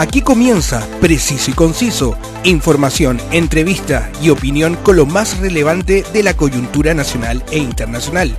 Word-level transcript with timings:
Aquí 0.00 0.22
comienza 0.22 0.88
Preciso 1.02 1.50
y 1.50 1.52
Conciso, 1.52 2.16
información, 2.42 3.20
entrevista 3.32 4.10
y 4.22 4.30
opinión 4.30 4.76
con 4.76 4.96
lo 4.96 5.04
más 5.04 5.38
relevante 5.40 6.04
de 6.10 6.22
la 6.22 6.32
coyuntura 6.32 6.94
nacional 6.94 7.44
e 7.52 7.58
internacional. 7.58 8.34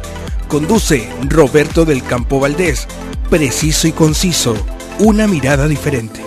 Conduce 0.47 1.07
Roberto 1.29 1.85
del 1.85 2.01
Campo 2.01 2.39
Valdés. 2.39 2.87
Preciso 3.29 3.87
y 3.87 3.91
Conciso, 3.91 4.55
una 4.97 5.27
mirada 5.27 5.67
diferente. 5.67 6.19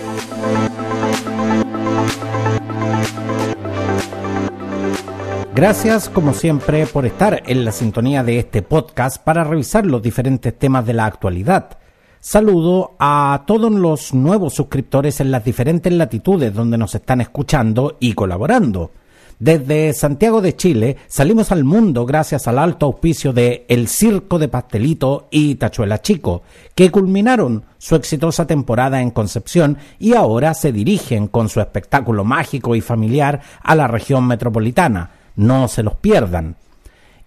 Gracias, 5.53 6.09
como 6.11 6.33
siempre, 6.33 6.87
por 6.87 7.07
estar 7.07 7.43
en 7.47 7.65
la 7.65 7.73
sintonía 7.73 8.23
de 8.23 8.39
este 8.39 8.63
podcast 8.63 9.21
para 9.21 9.43
revisar 9.43 9.85
los 9.85 10.01
diferentes 10.01 10.57
temas 10.57 10.87
de 10.87 10.93
la 10.93 11.07
actualidad. 11.07 11.79
Saludo 12.27 12.97
a 12.99 13.45
todos 13.47 13.71
los 13.71 14.15
nuevos 14.15 14.55
suscriptores 14.55 15.21
en 15.21 15.31
las 15.31 15.45
diferentes 15.45 15.93
latitudes 15.93 16.55
donde 16.55 16.79
nos 16.79 16.95
están 16.95 17.21
escuchando 17.21 17.99
y 18.01 18.15
colaborando. 18.15 18.93
Desde 19.39 19.93
Santiago 19.93 20.41
de 20.41 20.57
Chile 20.57 20.97
salimos 21.07 21.53
al 21.53 21.65
mundo 21.65 22.07
gracias 22.07 22.49
al 22.49 22.59
alto 22.59 22.87
auspicio 22.87 23.35
de 23.35 23.67
El 23.69 23.89
Circo 23.89 24.39
de 24.39 24.49
Pastelito 24.49 25.29
y 25.31 25.57
Tachuela 25.57 26.01
Chico, 26.01 26.45
que 26.75 26.91
culminaron 26.91 27.67
su 27.77 27.95
exitosa 27.95 28.47
temporada 28.47 29.03
en 29.03 29.11
Concepción 29.11 29.77
y 29.99 30.15
ahora 30.15 30.55
se 30.55 30.73
dirigen 30.73 31.29
con 31.29 31.51
su 31.51 31.61
espectáculo 31.61 32.25
mágico 32.25 32.75
y 32.75 32.81
familiar 32.81 33.43
a 33.63 33.75
la 33.75 33.87
región 33.87 34.27
metropolitana. 34.27 35.11
No 35.37 35.69
se 35.69 35.83
los 35.83 35.97
pierdan. 35.97 36.57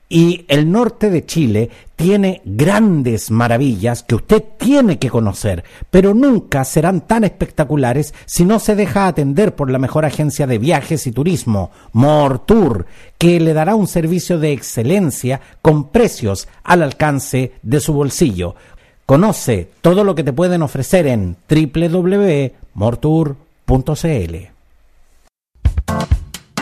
Y 0.10 0.46
el 0.48 0.72
norte 0.72 1.10
de 1.10 1.26
Chile 1.26 1.70
tiene 1.98 2.42
grandes 2.46 3.30
maravillas 3.30 4.04
que 4.04 4.16
usted 4.16 4.42
tiene 4.58 5.00
que 5.00 5.10
conocer, 5.10 5.66
pero 5.92 6.14
nunca 6.14 6.64
serán 6.64 7.02
tan 7.02 7.26
espectaculares 7.26 8.14
si 8.26 8.46
no 8.46 8.60
se 8.60 8.76
deja 8.76 9.08
atender 9.08 9.54
por 9.56 9.70
la 9.70 9.80
mejor 9.80 10.06
agencia 10.06 10.48
de 10.48 10.60
viajes 10.60 11.08
y 11.08 11.12
turismo, 11.12 11.72
Mortour, 11.92 12.86
que 13.18 13.42
le 13.42 13.52
dará 13.54 13.76
un 13.76 13.88
servicio 13.88 14.40
de 14.40 14.54
excelencia 14.54 15.42
con 15.62 15.90
precios 15.90 16.48
al 16.64 16.84
alcance 16.84 17.52
de 17.62 17.82
su 17.82 17.92
bolsillo. 17.92 18.56
Conoce 19.06 19.70
todo 19.82 20.06
lo 20.06 20.16
que 20.16 20.24
te 20.24 20.32
pueden 20.32 20.62
ofrecer 20.62 21.06
en 21.08 21.36
www.mortour.cl. 21.50 24.36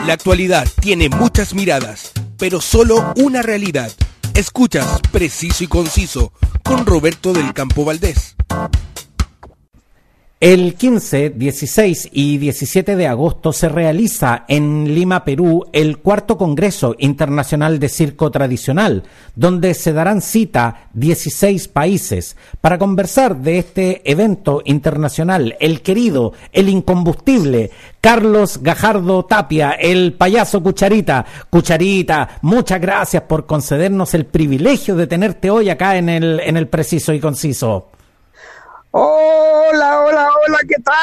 La 0.06 0.12
actualidad 0.12 0.66
tiene 0.80 1.08
muchas 1.08 1.54
miradas 1.54 2.12
pero 2.38 2.60
solo 2.60 3.12
una 3.16 3.42
realidad. 3.42 3.92
Escuchas 4.34 5.00
Preciso 5.12 5.64
y 5.64 5.66
Conciso 5.66 6.32
con 6.62 6.86
Roberto 6.86 7.32
del 7.32 7.52
Campo 7.52 7.84
Valdés. 7.84 8.36
El 10.38 10.74
15, 10.74 11.30
16 11.30 12.10
y 12.12 12.36
17 12.36 12.94
de 12.94 13.06
agosto 13.06 13.54
se 13.54 13.70
realiza 13.70 14.44
en 14.48 14.94
Lima, 14.94 15.24
Perú, 15.24 15.64
el 15.72 15.96
cuarto 15.96 16.36
Congreso 16.36 16.94
Internacional 16.98 17.78
de 17.78 17.88
Circo 17.88 18.30
Tradicional, 18.30 19.04
donde 19.34 19.72
se 19.72 19.94
darán 19.94 20.20
cita 20.20 20.90
16 20.92 21.68
países 21.68 22.36
para 22.60 22.76
conversar 22.76 23.38
de 23.38 23.60
este 23.60 24.02
evento 24.04 24.60
internacional. 24.66 25.56
El 25.58 25.80
querido, 25.80 26.34
el 26.52 26.68
incombustible, 26.68 27.70
Carlos 28.02 28.58
Gajardo 28.62 29.24
Tapia, 29.24 29.70
el 29.70 30.12
payaso 30.12 30.62
Cucharita. 30.62 31.24
Cucharita, 31.48 32.40
muchas 32.42 32.78
gracias 32.82 33.22
por 33.22 33.46
concedernos 33.46 34.12
el 34.12 34.26
privilegio 34.26 34.96
de 34.96 35.06
tenerte 35.06 35.48
hoy 35.48 35.70
acá 35.70 35.96
en 35.96 36.10
el, 36.10 36.40
en 36.40 36.58
el 36.58 36.68
Preciso 36.68 37.14
y 37.14 37.20
Conciso. 37.20 37.88
Hola, 38.90 40.02
hola, 40.02 40.28
hola, 40.46 40.58
¿qué 40.68 40.76
tal 40.82 40.94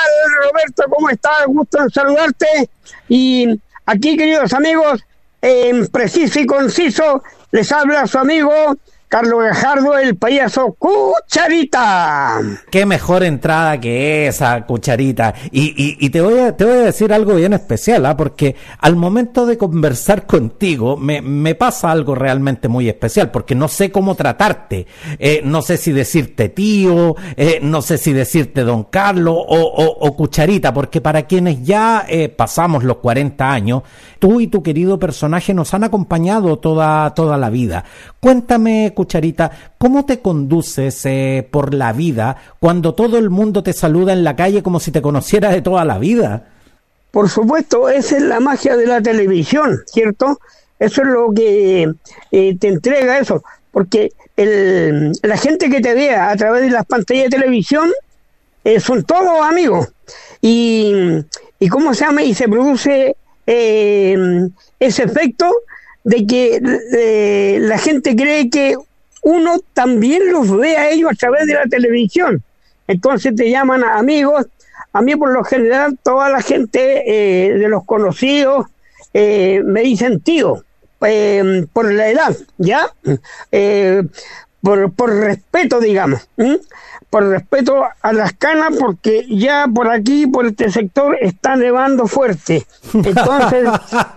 Roberto? 0.41 0.83
¿Cómo 0.89 1.09
estás? 1.09 1.45
Gusto 1.47 1.81
en 1.81 1.89
saludarte. 1.89 2.69
Y 3.09 3.61
aquí, 3.85 4.17
queridos 4.17 4.53
amigos, 4.53 5.03
en 5.41 5.87
preciso 5.87 6.39
y 6.39 6.45
conciso, 6.45 7.23
les 7.51 7.71
habla 7.71 8.07
su 8.07 8.17
amigo 8.17 8.51
Carlos 9.13 9.43
Gajardo, 9.43 9.95
el 9.95 10.15
payaso 10.15 10.75
Cucharita. 10.79 12.41
Qué 12.71 12.83
mejor 12.83 13.23
entrada 13.23 13.79
que 13.79 14.25
esa, 14.25 14.65
Cucharita. 14.65 15.35
Y, 15.51 16.09
te, 16.09 16.19
voy 16.19 16.39
a, 16.39 16.57
te 16.57 16.65
voy 16.65 16.73
a 16.73 16.85
decir 16.85 17.13
algo 17.13 17.35
bien 17.35 17.53
especial, 17.53 18.07
¿ah? 18.07 18.17
porque 18.17 18.55
al 18.79 18.95
momento 18.95 19.45
de 19.45 19.55
conversar 19.55 20.25
contigo 20.25 20.97
me, 20.97 21.53
pasa 21.53 21.91
algo 21.91 22.15
realmente 22.15 22.67
muy 22.67 22.89
especial, 22.89 23.29
porque 23.29 23.53
no 23.53 23.67
sé 23.67 23.91
cómo 23.91 24.15
tratarte. 24.15 24.87
Eh, 25.19 25.43
no 25.45 25.61
sé 25.61 25.77
si 25.77 25.91
decirte 25.91 26.49
tío, 26.49 27.15
eh, 27.37 27.59
no 27.61 27.83
sé 27.83 27.99
si 27.99 28.13
decirte 28.13 28.63
don 28.63 28.85
Carlos 28.85 29.37
o, 29.37 30.15
Cucharita, 30.17 30.73
porque 30.73 31.01
para 31.01 31.27
quienes 31.27 31.63
ya 31.63 32.03
eh, 32.09 32.29
pasamos 32.29 32.83
los 32.83 32.97
40 32.97 33.51
años, 33.51 33.83
tú 34.17 34.41
y 34.41 34.47
tu 34.47 34.63
querido 34.63 34.97
personaje 34.97 35.53
nos 35.53 35.71
han 35.75 35.83
acompañado 35.83 36.57
toda, 36.57 37.13
toda 37.13 37.37
la 37.37 37.51
vida. 37.51 37.83
Cuéntame, 38.19 38.91
Cucharita, 38.95 39.02
¿cómo 39.77 40.05
te 40.05 40.19
conduces 40.19 41.05
eh, 41.05 41.47
por 41.49 41.73
la 41.73 41.93
vida 41.93 42.37
cuando 42.59 42.93
todo 42.93 43.17
el 43.17 43.29
mundo 43.29 43.63
te 43.63 43.73
saluda 43.73 44.13
en 44.13 44.23
la 44.23 44.35
calle 44.35 44.63
como 44.63 44.79
si 44.79 44.91
te 44.91 45.01
conociera 45.01 45.49
de 45.49 45.61
toda 45.61 45.85
la 45.85 45.97
vida? 45.97 46.45
Por 47.11 47.29
supuesto, 47.29 47.89
esa 47.89 48.17
es 48.17 48.23
la 48.23 48.39
magia 48.39 48.75
de 48.75 48.87
la 48.87 49.01
televisión, 49.01 49.81
¿cierto? 49.85 50.39
Eso 50.79 51.01
es 51.01 51.07
lo 51.07 51.31
que 51.33 51.91
eh, 52.31 52.57
te 52.57 52.67
entrega 52.67 53.19
eso, 53.19 53.43
porque 53.71 54.11
la 54.35 55.37
gente 55.37 55.69
que 55.69 55.79
te 55.79 55.93
vea 55.93 56.31
a 56.31 56.35
través 56.35 56.63
de 56.63 56.71
las 56.71 56.85
pantallas 56.85 57.25
de 57.25 57.37
televisión 57.37 57.91
eh, 58.63 58.79
son 58.79 59.03
todos 59.03 59.41
amigos. 59.41 59.89
Y, 60.41 60.91
y 61.59 61.69
cómo 61.69 61.93
se 61.93 62.05
llama, 62.05 62.23
y 62.23 62.33
se 62.33 62.47
produce 62.47 63.15
ese 63.45 65.03
efecto 65.03 65.51
de 66.03 66.25
que 66.25 67.59
la 67.61 67.77
gente 67.77 68.15
cree 68.15 68.49
que 68.49 68.75
uno 69.23 69.59
también 69.73 70.31
los 70.31 70.55
ve 70.55 70.77
a 70.77 70.89
ellos 70.89 71.11
a 71.11 71.15
través 71.15 71.47
de 71.47 71.55
la 71.55 71.65
televisión. 71.65 72.43
Entonces 72.87 73.35
te 73.35 73.49
llaman 73.49 73.83
amigos. 73.83 74.47
A 74.91 75.01
mí 75.01 75.15
por 75.15 75.31
lo 75.31 75.43
general 75.43 75.97
toda 76.03 76.29
la 76.29 76.41
gente 76.41 77.03
eh, 77.07 77.53
de 77.57 77.67
los 77.67 77.85
conocidos 77.85 78.67
eh, 79.13 79.61
me 79.65 79.81
dicen 79.81 80.19
tío, 80.19 80.63
eh, 81.05 81.65
por 81.73 81.91
la 81.91 82.09
edad, 82.09 82.35
¿ya? 82.57 82.87
Por, 84.61 84.93
por, 84.93 85.13
respeto, 85.13 85.81
digamos, 85.81 86.29
por 87.09 87.27
respeto 87.27 87.83
a 88.01 88.13
las 88.13 88.33
canas, 88.33 88.75
porque 88.79 89.25
ya 89.29 89.67
por 89.73 89.89
aquí, 89.89 90.25
por 90.25 90.45
este 90.45 90.71
sector, 90.71 91.17
está 91.19 91.57
nevando 91.57 92.07
fuerte. 92.07 92.65
Entonces, 92.93 93.67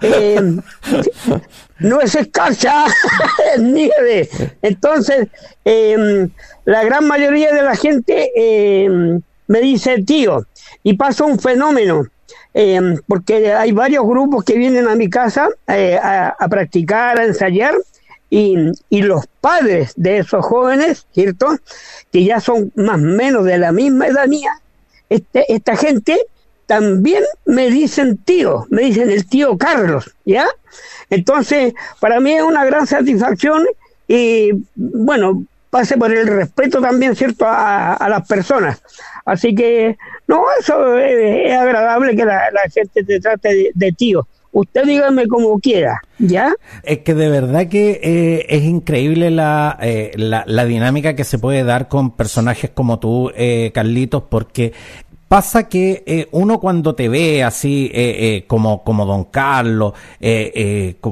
no 1.78 2.00
es 2.00 2.14
escarcha, 2.14 2.86
es 3.54 3.62
nieve. 3.62 4.28
Entonces, 4.62 5.28
em, 5.64 6.30
la 6.64 6.84
gran 6.84 7.06
mayoría 7.06 7.52
de 7.52 7.62
la 7.62 7.76
gente 7.76 8.30
em, 8.34 9.20
me 9.46 9.60
dice 9.60 10.02
tío, 10.02 10.46
y 10.82 10.94
pasa 10.94 11.24
un 11.24 11.38
fenómeno, 11.38 12.04
em, 12.54 12.98
porque 13.06 13.52
hay 13.52 13.72
varios 13.72 14.06
grupos 14.06 14.44
que 14.44 14.56
vienen 14.56 14.88
a 14.88 14.96
mi 14.96 15.08
casa 15.08 15.48
eh, 15.68 15.98
a, 16.02 16.48
practicar, 16.48 17.18
a 17.18 17.24
ensayar, 17.24 17.74
y, 18.28 18.56
y, 18.90 19.02
los 19.02 19.24
padres 19.40 19.92
de 19.94 20.18
esos 20.18 20.44
jóvenes, 20.44 21.06
¿cierto? 21.12 21.56
Que 22.10 22.24
ya 22.24 22.40
son 22.40 22.72
más 22.74 22.96
o 22.96 22.98
menos 22.98 23.44
de 23.44 23.56
la 23.56 23.70
misma 23.70 24.08
edad 24.08 24.26
mía, 24.26 24.60
este, 25.08 25.52
esta 25.52 25.76
gente 25.76 26.26
también 26.66 27.22
me 27.44 27.70
dicen 27.70 28.18
tío, 28.18 28.66
me 28.70 28.82
dicen 28.82 29.10
el 29.10 29.26
tío 29.26 29.56
Carlos, 29.56 30.14
¿ya? 30.24 30.46
Entonces, 31.10 31.74
para 32.00 32.20
mí 32.20 32.32
es 32.32 32.42
una 32.42 32.64
gran 32.64 32.86
satisfacción 32.86 33.64
y, 34.08 34.50
bueno, 34.74 35.44
pase 35.70 35.96
por 35.96 36.12
el 36.12 36.26
respeto 36.26 36.80
también, 36.80 37.14
¿cierto?, 37.14 37.44
a, 37.48 38.06
las 38.08 38.26
personas. 38.26 38.82
Así 39.24 39.54
que, 39.54 39.96
no, 40.26 40.44
eso 40.58 40.96
es, 40.98 41.52
agradable 41.52 42.16
que 42.16 42.24
la, 42.24 42.50
gente 42.72 43.04
te 43.04 43.20
trate 43.20 43.70
de, 43.74 43.92
tío 43.92 44.26
usted 44.52 44.84
dígame 44.86 45.28
como 45.28 45.58
quiera, 45.60 46.00
¿ya? 46.18 46.54
Es 46.82 47.00
que 47.00 47.12
de 47.12 47.28
verdad 47.28 47.68
que 47.68 48.00
eh, 48.02 48.46
es 48.48 48.64
increíble 48.64 49.30
la, 49.30 49.76
eh, 49.82 50.12
la, 50.16 50.44
la, 50.46 50.64
dinámica 50.64 51.14
que 51.14 51.24
se 51.24 51.38
puede 51.38 51.62
dar 51.62 51.88
con 51.88 52.12
personajes 52.12 52.70
como 52.70 52.98
tú, 52.98 53.30
eh, 53.36 53.70
Carlitos, 53.74 54.22
porque 54.30 54.72
Pasa 55.28 55.64
que 55.64 56.04
eh, 56.06 56.28
uno 56.30 56.60
cuando 56.60 56.94
te 56.94 57.08
ve 57.08 57.42
así 57.42 57.90
eh, 57.92 58.16
eh, 58.18 58.44
como, 58.46 58.84
como 58.84 59.04
don 59.04 59.24
Carlos, 59.24 59.92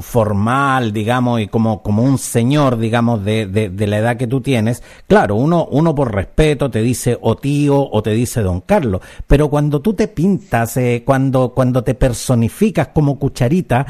formal, 0.03 0.93
digamos, 0.93 1.41
y 1.41 1.49
como, 1.49 1.83
como 1.83 2.05
un 2.05 2.19
señor, 2.19 2.79
digamos, 2.79 3.25
de, 3.25 3.47
de, 3.47 3.87
la 3.89 3.99
edad 3.99 4.17
que 4.17 4.29
tú 4.29 4.41
tienes, 4.41 4.85
claro, 5.09 5.35
uno, 5.35 5.67
uno 5.69 5.97
por 5.97 6.15
respeto 6.15 6.71
te 6.71 6.81
dice 6.81 7.19
o 7.21 7.37
tío 7.37 7.91
o 7.91 8.03
te 8.03 8.11
dice 8.11 8.43
don 8.43 8.61
Carlos, 8.61 9.01
pero 9.27 9.51
cuando 9.51 9.81
tú 9.81 9.95
te 9.95 10.07
pintas, 10.07 10.79
cuando, 11.05 11.53
cuando 11.53 11.83
te 11.83 11.95
personificas 11.95 12.89
como 12.89 13.19
cucharita, 13.19 13.87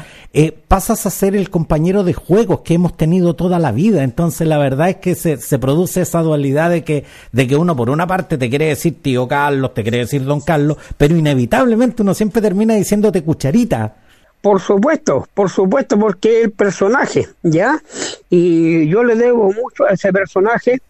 pasas 0.67 1.05
a 1.05 1.11
ser 1.11 1.35
el 1.35 1.51
compañero 1.51 2.03
de 2.03 2.13
juegos 2.13 2.61
que 2.61 2.73
hemos 2.73 2.97
tenido 2.97 3.35
toda 3.35 3.59
la 3.59 3.71
vida. 3.71 4.03
Entonces 4.03 4.47
la 4.47 4.57
verdad 4.57 4.89
es 4.89 4.95
que 4.97 5.13
se, 5.13 5.37
se 5.37 5.59
produce 5.59 6.01
esa 6.01 6.21
dualidad 6.21 6.71
de 6.71 6.83
que, 6.83 7.03
de 7.31 7.47
que 7.47 7.55
uno 7.55 7.75
por 7.75 7.91
una 7.91 8.07
parte 8.07 8.37
te 8.39 8.49
quiere 8.49 8.67
decir 8.67 9.01
tío 9.01 9.27
Carlos, 9.27 9.73
te 9.73 9.83
quiere 9.83 9.99
decir 9.99 10.14
don 10.23 10.41
Carlos, 10.41 10.77
pero 10.97 11.15
inevitablemente 11.15 12.01
uno 12.01 12.13
siempre 12.13 12.41
termina 12.41 12.75
diciéndote 12.75 13.23
cucharita. 13.23 13.95
Por 14.41 14.61
supuesto, 14.61 15.27
por 15.33 15.49
supuesto, 15.49 15.97
porque 15.97 16.43
el 16.43 16.51
personaje, 16.51 17.27
¿ya? 17.41 17.81
Y 18.29 18.87
yo 18.87 19.03
le 19.03 19.15
debo 19.15 19.51
mucho 19.51 19.85
a 19.85 19.93
ese 19.93 20.13
personaje 20.13 20.81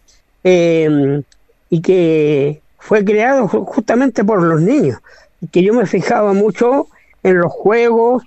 eh, 0.44 1.22
y 1.70 1.80
que 1.80 2.60
fue 2.78 3.04
creado 3.04 3.48
justamente 3.48 4.24
por 4.24 4.42
los 4.42 4.60
niños, 4.60 4.98
que 5.50 5.62
yo 5.62 5.72
me 5.72 5.86
fijaba 5.86 6.34
mucho 6.34 6.88
en 7.22 7.38
los 7.38 7.50
juegos, 7.50 8.22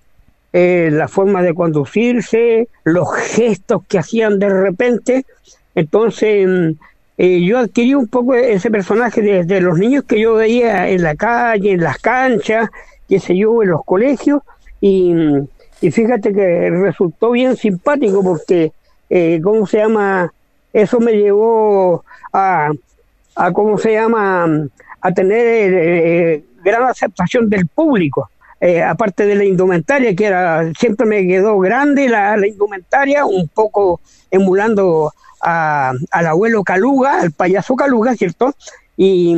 la 0.51 1.07
forma 1.07 1.42
de 1.42 1.54
conducirse, 1.54 2.68
los 2.84 3.13
gestos 3.13 3.84
que 3.88 4.00
hacían 4.00 4.40
de 4.40 4.50
repente. 4.50 5.25
Entonces, 5.75 6.48
mm, 6.48 6.72
eh, 7.21 7.42
yo 7.42 7.57
adquirí 7.57 7.95
un 7.95 8.07
poco 8.07 8.33
ese 8.33 8.71
personaje 8.71 9.21
desde 9.21 9.60
los 9.60 9.77
niños 9.77 10.06
que 10.06 10.21
yo 10.21 10.36
veía 10.36 10.88
en 10.88 11.04
la 11.04 11.16
calle, 11.16 11.74
en 11.74 11.81
las 11.81 11.98
canchas, 11.98 12.69
qué 13.10 13.19
sé 13.19 13.36
yo, 13.36 13.62
en 13.62 13.71
los 13.71 13.83
colegios, 13.83 14.42
y, 14.80 15.13
y 15.81 15.92
fíjate 15.92 16.31
que 16.31 16.69
resultó 16.69 17.31
bien 17.31 17.57
simpático 17.57 18.24
porque, 18.24 18.71
eh, 19.10 19.42
¿cómo 19.44 19.68
se 19.68 19.80
llama? 19.80 20.31
Eso 20.71 21.01
me 21.01 21.12
llevó 21.12 22.06
a, 22.31 22.71
a 23.36 23.51
¿cómo 23.51 23.77
se 23.77 23.92
llama? 23.92 24.69
A 25.01 25.12
tener 25.12 25.74
eh, 25.74 26.44
gran 26.63 26.83
aceptación 26.83 27.50
del 27.50 27.68
público. 27.68 28.30
Aparte 28.86 29.25
de 29.25 29.36
la 29.36 29.45
indumentaria, 29.45 30.13
que 30.15 30.25
era 30.25 30.74
siempre 30.74 31.06
me 31.06 31.25
quedó 31.27 31.60
grande 31.60 32.07
la, 32.07 32.38
indumentaria, 32.45 33.25
un 33.25 33.48
poco 33.50 34.01
emulando 34.31 35.13
al 35.41 36.27
abuelo 36.27 36.63
Caluga, 36.63 37.21
al 37.21 37.31
payaso 37.31 37.75
Caluga, 37.75 38.15
¿cierto? 38.15 38.53
Y, 38.97 39.36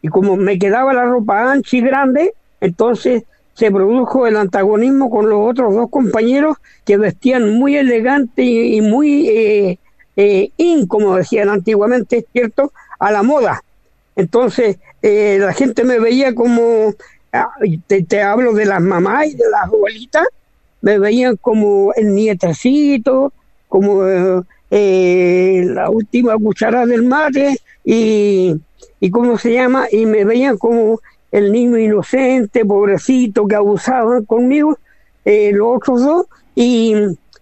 y 0.00 0.08
como 0.08 0.36
me 0.36 0.58
quedaba 0.58 0.92
la 0.92 1.04
ropa 1.04 1.52
ancha 1.52 1.76
y 1.76 1.80
grande, 1.80 2.34
entonces 2.60 3.24
se 3.54 3.70
produjo 3.70 4.26
el 4.26 4.36
antagonismo 4.36 5.10
con 5.10 5.28
los 5.28 5.50
otros 5.50 5.74
dos 5.74 5.90
compañeros 5.90 6.56
que 6.84 6.96
vestían 6.96 7.54
muy 7.54 7.76
elegante 7.76 8.42
y, 8.42 8.80
muy 8.80 9.28
eh, 9.28 9.78
eh, 10.16 10.50
in, 10.56 10.86
como 10.86 11.16
decían 11.16 11.50
antiguamente, 11.50 12.26
¿cierto? 12.32 12.72
A 12.98 13.12
la 13.12 13.22
moda. 13.22 13.62
Entonces 14.16 14.78
eh, 15.02 15.38
la 15.38 15.52
gente 15.52 15.84
me 15.84 15.98
veía 15.98 16.34
como 16.34 16.94
Ah, 17.32 17.48
te, 17.86 18.02
te 18.02 18.20
hablo 18.20 18.52
de 18.52 18.66
las 18.66 18.82
mamás 18.82 19.26
y 19.26 19.34
de 19.34 19.48
las 19.50 19.62
abuelitas, 19.62 20.26
me 20.82 20.98
veían 20.98 21.36
como 21.36 21.94
el 21.94 22.14
nietecito, 22.14 23.32
como 23.68 24.04
eh, 24.72 25.64
la 25.68 25.88
última 25.90 26.36
cuchara 26.36 26.86
del 26.86 27.04
mate 27.04 27.60
y, 27.84 28.56
y 28.98 29.10
cómo 29.10 29.38
se 29.38 29.52
llama, 29.52 29.86
y 29.92 30.06
me 30.06 30.24
veían 30.24 30.58
como 30.58 31.00
el 31.30 31.52
niño 31.52 31.78
inocente, 31.78 32.64
pobrecito, 32.64 33.46
que 33.46 33.54
abusaban 33.54 34.24
conmigo, 34.24 34.78
eh, 35.24 35.52
los 35.52 35.76
otros 35.76 36.02
dos, 36.02 36.26
y, 36.54 36.94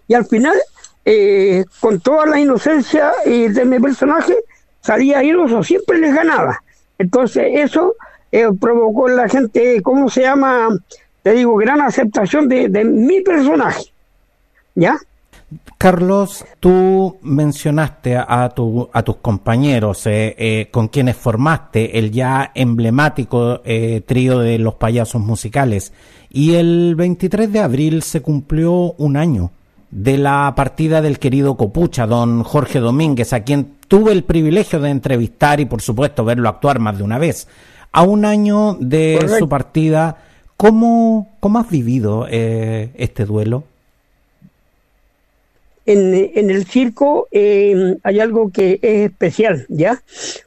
y 0.08 0.14
al 0.14 0.26
final, 0.26 0.56
eh, 1.04 1.64
con 1.80 2.00
toda 2.00 2.26
la 2.26 2.38
inocencia 2.38 3.12
de 3.24 3.64
mi 3.64 3.78
personaje, 3.80 4.34
salía 4.80 5.18
airoso, 5.20 5.62
siempre 5.62 5.98
les 5.98 6.14
ganaba. 6.14 6.62
Entonces 6.98 7.46
eso 7.54 7.94
eh, 8.32 8.46
provocó 8.60 9.08
la 9.08 9.28
gente, 9.28 9.80
¿cómo 9.82 10.08
se 10.08 10.22
llama? 10.22 10.68
Te 11.22 11.32
digo, 11.32 11.56
gran 11.56 11.80
aceptación 11.80 12.48
de, 12.48 12.84
mi 12.84 13.20
personaje. 13.22 13.84
¿Ya? 14.74 14.98
Carlos, 15.78 16.44
tú 16.60 17.18
mencionaste 17.22 18.16
a, 18.16 18.50
tu, 18.54 18.88
a 18.92 19.02
tus 19.02 19.16
compañeros 19.16 20.06
eh, 20.06 20.34
eh, 20.38 20.68
con 20.70 20.88
quienes 20.88 21.16
formaste 21.16 21.98
el 21.98 22.10
ya 22.12 22.52
emblemático 22.54 23.62
trío 24.06 24.38
de 24.38 24.58
los 24.58 24.74
payasos 24.74 25.20
musicales 25.20 25.92
y 26.28 26.54
el 26.54 26.94
23 26.94 27.52
de 27.52 27.60
abril 27.60 28.02
se 28.02 28.22
cumplió 28.22 28.92
un 28.92 29.16
año 29.16 29.50
de 29.90 30.18
la 30.18 30.52
partida 30.56 31.02
del 31.02 31.18
querido 31.18 31.56
Copucha, 31.56 32.06
don 32.06 32.44
Jorge 32.44 32.78
Domínguez, 32.78 33.32
a 33.32 33.42
quien 33.42 33.76
tuve 33.88 34.12
el 34.12 34.24
privilegio 34.24 34.80
de 34.80 34.90
entrevistar 34.90 35.60
y 35.60 35.64
por 35.64 35.82
supuesto 35.82 36.24
verlo 36.24 36.48
actuar 36.48 36.78
más 36.78 36.96
de 36.98 37.04
una 37.04 37.18
vez. 37.18 37.48
A 37.92 38.02
un 38.02 38.24
año 38.24 38.76
de 38.78 39.28
su 39.38 39.48
partida, 39.48 40.18
¿cómo, 40.56 41.36
cómo 41.40 41.58
has 41.58 41.68
vivido 41.68 42.26
eh, 42.30 42.92
este 42.94 43.24
duelo? 43.24 43.64
En, 45.86 46.14
en 46.14 46.50
el 46.50 46.66
circo 46.66 47.26
eh, 47.32 47.96
hay 48.02 48.20
algo 48.20 48.50
que 48.50 48.78
es 48.82 49.10
especial, 49.10 49.66
¿ya? 49.68 50.02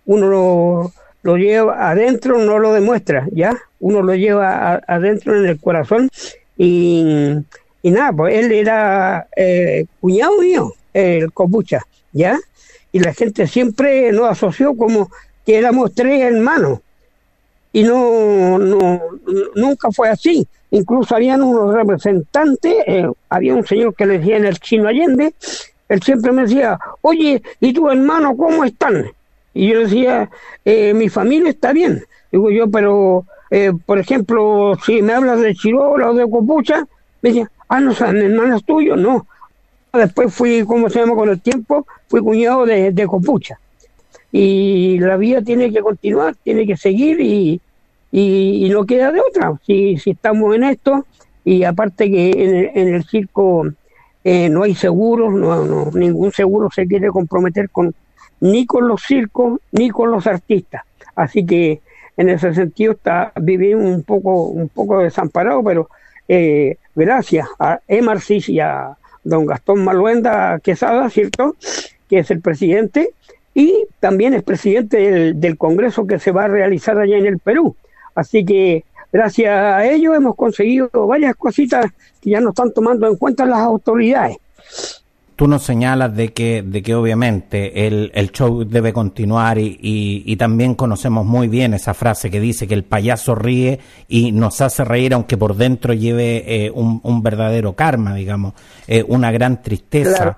Uno 0.06 0.28
lo, 0.28 0.94
lo, 1.24 1.38
lleva 1.38 1.90
adentro, 1.90 2.38
no 2.38 2.60
lo 2.60 2.72
demuestra, 2.72 3.28
¿ya? 3.32 3.58
Uno 3.80 4.02
lo 4.02 4.16
lleva 4.16 4.82
adentro 4.88 5.38
en 5.38 5.46
el 5.46 5.60
corazón 5.60 6.10
y, 6.58 7.34
y 7.82 7.92
nada, 7.92 8.14
pues 8.14 8.38
él 8.38 8.52
era 8.52 9.28
eh, 9.36 9.86
cuñado 10.00 10.40
mío, 10.40 10.74
el 10.94 11.34
copucha, 11.34 11.82
¿ya? 12.12 12.40
Y 12.92 13.00
la 13.00 13.14
gente 13.14 13.48
siempre 13.48 14.12
nos 14.12 14.30
asoció 14.30 14.76
como 14.78 15.10
que 15.46 15.58
éramos 15.58 15.94
tres 15.94 16.22
hermanos, 16.22 16.80
y 17.74 17.84
no, 17.84 18.58
no 18.60 19.02
nunca 19.56 19.92
fue 19.92 20.10
así. 20.10 20.48
Incluso 20.72 21.16
habían 21.16 21.42
unos 21.42 21.74
representantes, 21.74 22.76
eh, 22.88 23.08
había 23.30 23.56
un 23.56 23.66
señor 23.66 23.96
que 23.96 24.06
le 24.06 24.20
decía 24.20 24.38
en 24.38 24.46
el 24.46 24.60
chino 24.60 24.88
Allende, 24.88 25.34
él 25.90 26.02
siempre 26.02 26.32
me 26.32 26.44
decía, 26.44 26.80
oye, 27.02 27.42
¿y 27.60 27.74
tu 27.74 27.90
hermano 27.90 28.38
cómo 28.38 28.64
están? 28.64 29.06
Y 29.54 29.70
yo 29.70 29.80
decía, 29.82 30.30
eh, 30.64 30.94
mi 30.94 31.10
familia 31.10 31.50
está 31.50 31.74
bien. 31.74 32.04
Digo 32.32 32.50
yo, 32.50 32.70
pero, 32.70 33.26
eh, 33.52 33.72
por 33.86 34.00
ejemplo, 34.00 34.76
si 34.84 35.02
me 35.02 35.14
hablas 35.14 35.42
de 35.42 35.54
Chirola 35.54 36.12
o 36.12 36.14
de 36.14 36.30
Copucha, 36.30 36.88
me 37.22 37.30
decía, 37.30 37.52
ah, 37.68 37.80
no 37.80 37.94
son 37.94 38.18
hermanos 38.18 38.64
tuyos, 38.66 38.98
no. 38.98 39.28
Después 39.92 40.34
fui, 40.34 40.64
¿cómo 40.66 40.90
se 40.90 41.00
llama 41.00 41.16
con 41.16 41.30
el 41.30 41.40
tiempo? 41.40 41.86
Fui 42.08 42.22
cuñado 42.22 42.66
de, 42.66 42.92
de 42.92 43.08
Copucha 43.08 43.60
y 44.36 44.98
la 44.98 45.16
vida 45.16 45.44
tiene 45.44 45.72
que 45.72 45.82
continuar, 45.82 46.36
tiene 46.44 46.66
que 46.66 46.76
seguir 46.76 47.22
y, 47.22 47.62
y, 48.12 48.68
no 48.72 48.84
queda 48.84 49.12
de 49.12 49.22
otra. 49.22 49.54
Si, 49.64 49.98
si 49.98 50.10
estamos 50.10 50.56
en 50.56 50.64
esto, 50.64 51.06
y 51.46 51.64
aparte 51.64 52.10
que 52.10 52.72
en 52.74 52.88
el, 52.96 53.04
circo 53.04 53.68
eh, 54.24 54.50
no 54.50 54.64
hay 54.64 54.74
seguros, 54.74 55.32
no, 55.32 55.92
ningún 55.92 56.32
seguro 56.32 56.70
se 56.74 56.88
quiere 56.88 57.10
comprometer 57.10 57.70
con 57.70 57.94
ni 58.40 58.66
con 58.66 58.88
los 58.88 59.04
circos 59.04 59.60
ni 59.72 59.92
con 59.92 60.10
los 60.10 60.26
artistas. 60.26 60.82
Así 61.16 61.46
que 61.46 61.82
en 62.18 62.30
ese 62.30 62.56
sentido 62.56 62.94
está 62.94 63.34
vivimos 63.40 63.86
un 63.86 64.02
poco 64.02 64.48
un 64.48 64.68
poco 64.68 65.00
desamparado, 65.00 65.64
pero 65.64 65.90
eh, 66.28 66.78
gracias 66.96 67.48
a 67.60 67.82
Emarcis 67.88 68.50
y 68.50 68.60
a 68.60 68.98
don 69.24 69.46
Gastón 69.46 69.84
Maluenda 69.84 70.60
Quesada, 70.60 71.08
¿cierto? 71.12 71.56
Que 72.10 72.20
es 72.20 72.32
el 72.32 72.42
presidente, 72.42 73.12
y 73.54 73.86
también 74.00 74.34
es 74.34 74.44
presidente 74.44 75.34
del, 75.34 75.58
Congreso 75.58 76.08
que 76.08 76.20
se 76.20 76.32
va 76.32 76.46
a 76.46 76.48
realizar 76.48 76.98
allá 76.98 77.18
en 77.18 77.26
el 77.26 77.40
Perú. 77.40 77.76
Así 78.16 78.44
que 78.44 78.84
gracias 79.12 79.50
a 79.52 79.86
ello 79.86 80.16
hemos 80.16 80.36
conseguido 80.36 80.90
varias 81.08 81.36
cositas 81.36 81.86
que 82.22 82.32
ya 82.32 82.42
no 82.42 82.50
están 82.50 82.74
tomando 82.74 83.08
en 83.08 83.16
cuenta 83.16 83.46
las 83.46 83.60
autoridades. 83.60 84.38
Tú 85.36 85.48
nos 85.48 85.64
señalas 85.64 86.16
de 86.16 86.32
que, 86.32 86.62
de 86.62 86.84
que 86.84 86.94
obviamente 86.94 87.88
el, 87.88 88.12
el 88.14 88.32
show 88.32 88.64
debe 88.66 88.94
continuar 88.94 89.58
y, 89.58 89.78
y, 89.82 90.36
también 90.38 90.76
conocemos 90.76 91.26
muy 91.26 91.48
bien 91.48 91.74
esa 91.74 91.96
frase 91.96 92.30
que 92.30 92.40
dice 92.40 92.68
que 92.68 92.76
el 92.76 92.84
payaso 92.84 93.34
ríe 93.34 93.80
y 94.08 94.32
nos 94.32 94.62
hace 94.62 94.86
reír 94.86 95.16
aunque 95.16 95.36
por 95.36 95.56
dentro 95.56 95.94
lleve 95.96 96.44
eh, 96.46 96.72
un, 96.72 97.02
un, 97.04 97.24
verdadero 97.24 97.74
karma, 97.74 98.14
digamos, 98.14 98.54
eh, 98.88 99.04
una 99.08 99.32
gran 99.32 99.64
tristeza. 99.64 100.38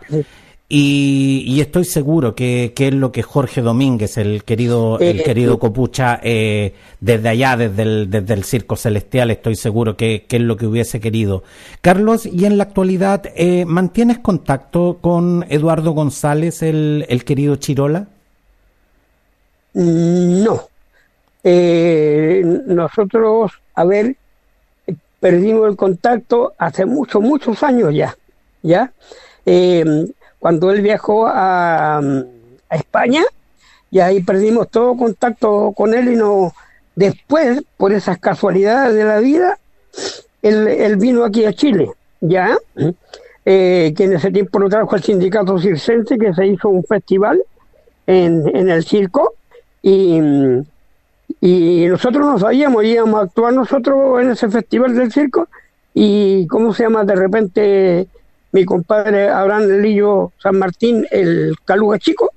Y, 0.67 1.62
estoy 1.62 1.86
seguro 1.86 2.34
que, 2.34 2.74
es 2.75 2.93
lo 2.93 3.12
que 3.12 3.22
Jorge 3.22 3.62
Domínguez, 3.62 4.17
el 4.17 4.43
querido, 4.43 4.98
el 5.00 5.22
querido 5.22 5.60
Copucha, 5.60 6.19
eh, 6.24 6.74
desde 7.00 7.29
allá, 7.29 7.55
desde 7.55 7.84
el, 7.84 8.10
desde 8.10 8.34
el 8.34 8.43
Circo 8.43 8.75
Celestial, 8.75 9.29
estoy 9.29 9.55
seguro 9.55 9.95
que, 9.95 10.25
es 10.27 10.41
lo 10.41 10.57
que 10.57 10.65
hubiese 10.65 11.00
querido. 11.00 11.43
Carlos, 11.81 12.25
y 12.25 12.45
en 12.45 12.57
la 12.57 12.63
actualidad, 12.63 13.25
eh, 13.36 13.63
¿mantienes 13.65 14.17
contacto 14.19 14.98
con 15.01 15.45
Eduardo 15.50 15.91
González, 15.91 16.63
el, 16.63 17.05
el 17.10 17.24
querido 17.25 17.57
Chirola? 17.57 18.07
No. 19.74 20.62
Eh, 21.43 22.41
nosotros, 22.65 23.51
a 23.75 23.84
ver, 23.84 24.15
perdimos 25.19 25.69
el 25.69 25.75
contacto 25.75 26.53
hace 26.57 26.88
muchos, 26.88 27.22
muchos 27.22 27.62
años 27.62 27.93
ya, 27.93 28.17
¿ya? 28.63 28.91
Cuando 30.46 30.70
él 30.70 30.84
viajó 30.84 31.25
a, 31.25 32.00
España 32.70 33.24
y 33.90 34.00
ahí 34.00 34.22
perdimos 34.22 34.70
todo 34.70 34.96
contacto 34.96 35.74
con 35.75 35.96
él 35.96 36.10
y 36.10 36.16
no 36.16 36.54
después 36.96 37.64
por 37.78 37.92
esas 37.92 38.20
casualidades 38.20 38.94
de 38.94 39.06
la 39.06 39.20
vida 39.22 39.58
él, 40.44 40.98
vino 40.98 41.24
aquí 41.24 41.46
a 41.46 41.54
Chile 41.54 41.90
ya 42.22 42.56
eh, 43.44 43.92
que 43.98 44.04
en 44.04 44.14
ese 44.14 44.30
tiempo 44.30 44.60
lo 44.60 44.70
trajo 44.70 44.94
al 44.94 45.02
sindicato 45.02 45.58
circense 45.58 46.16
que 46.16 46.32
se 46.32 46.46
hizo 46.46 46.70
un 46.70 46.84
festival 46.84 47.42
en, 48.06 48.70
el 48.70 48.84
circo 48.84 49.34
y, 49.82 50.20
Y 51.42 51.88
nosotros 51.88 52.24
no 52.24 52.38
sabíamos, 52.38 52.84
íbamos 52.84 53.20
a 53.20 53.24
actuar 53.24 53.52
nosotros 53.52 54.22
en 54.22 54.30
ese 54.30 54.48
festival 54.50 54.94
del 54.94 55.12
circo 55.12 55.48
y, 55.92 56.46
¿cómo 56.46 56.72
se 56.72 56.84
llama? 56.84 57.04
De 57.04 57.16
repente 57.16 58.08
mi 58.56 58.64
compadre 58.64 59.28
Abraham 59.28 59.82
Lillo 59.82 60.32
San 60.42 60.58
Martín, 60.58 61.06
el 61.12 61.58
Caluga 61.66 62.00
Chico, 62.00 62.32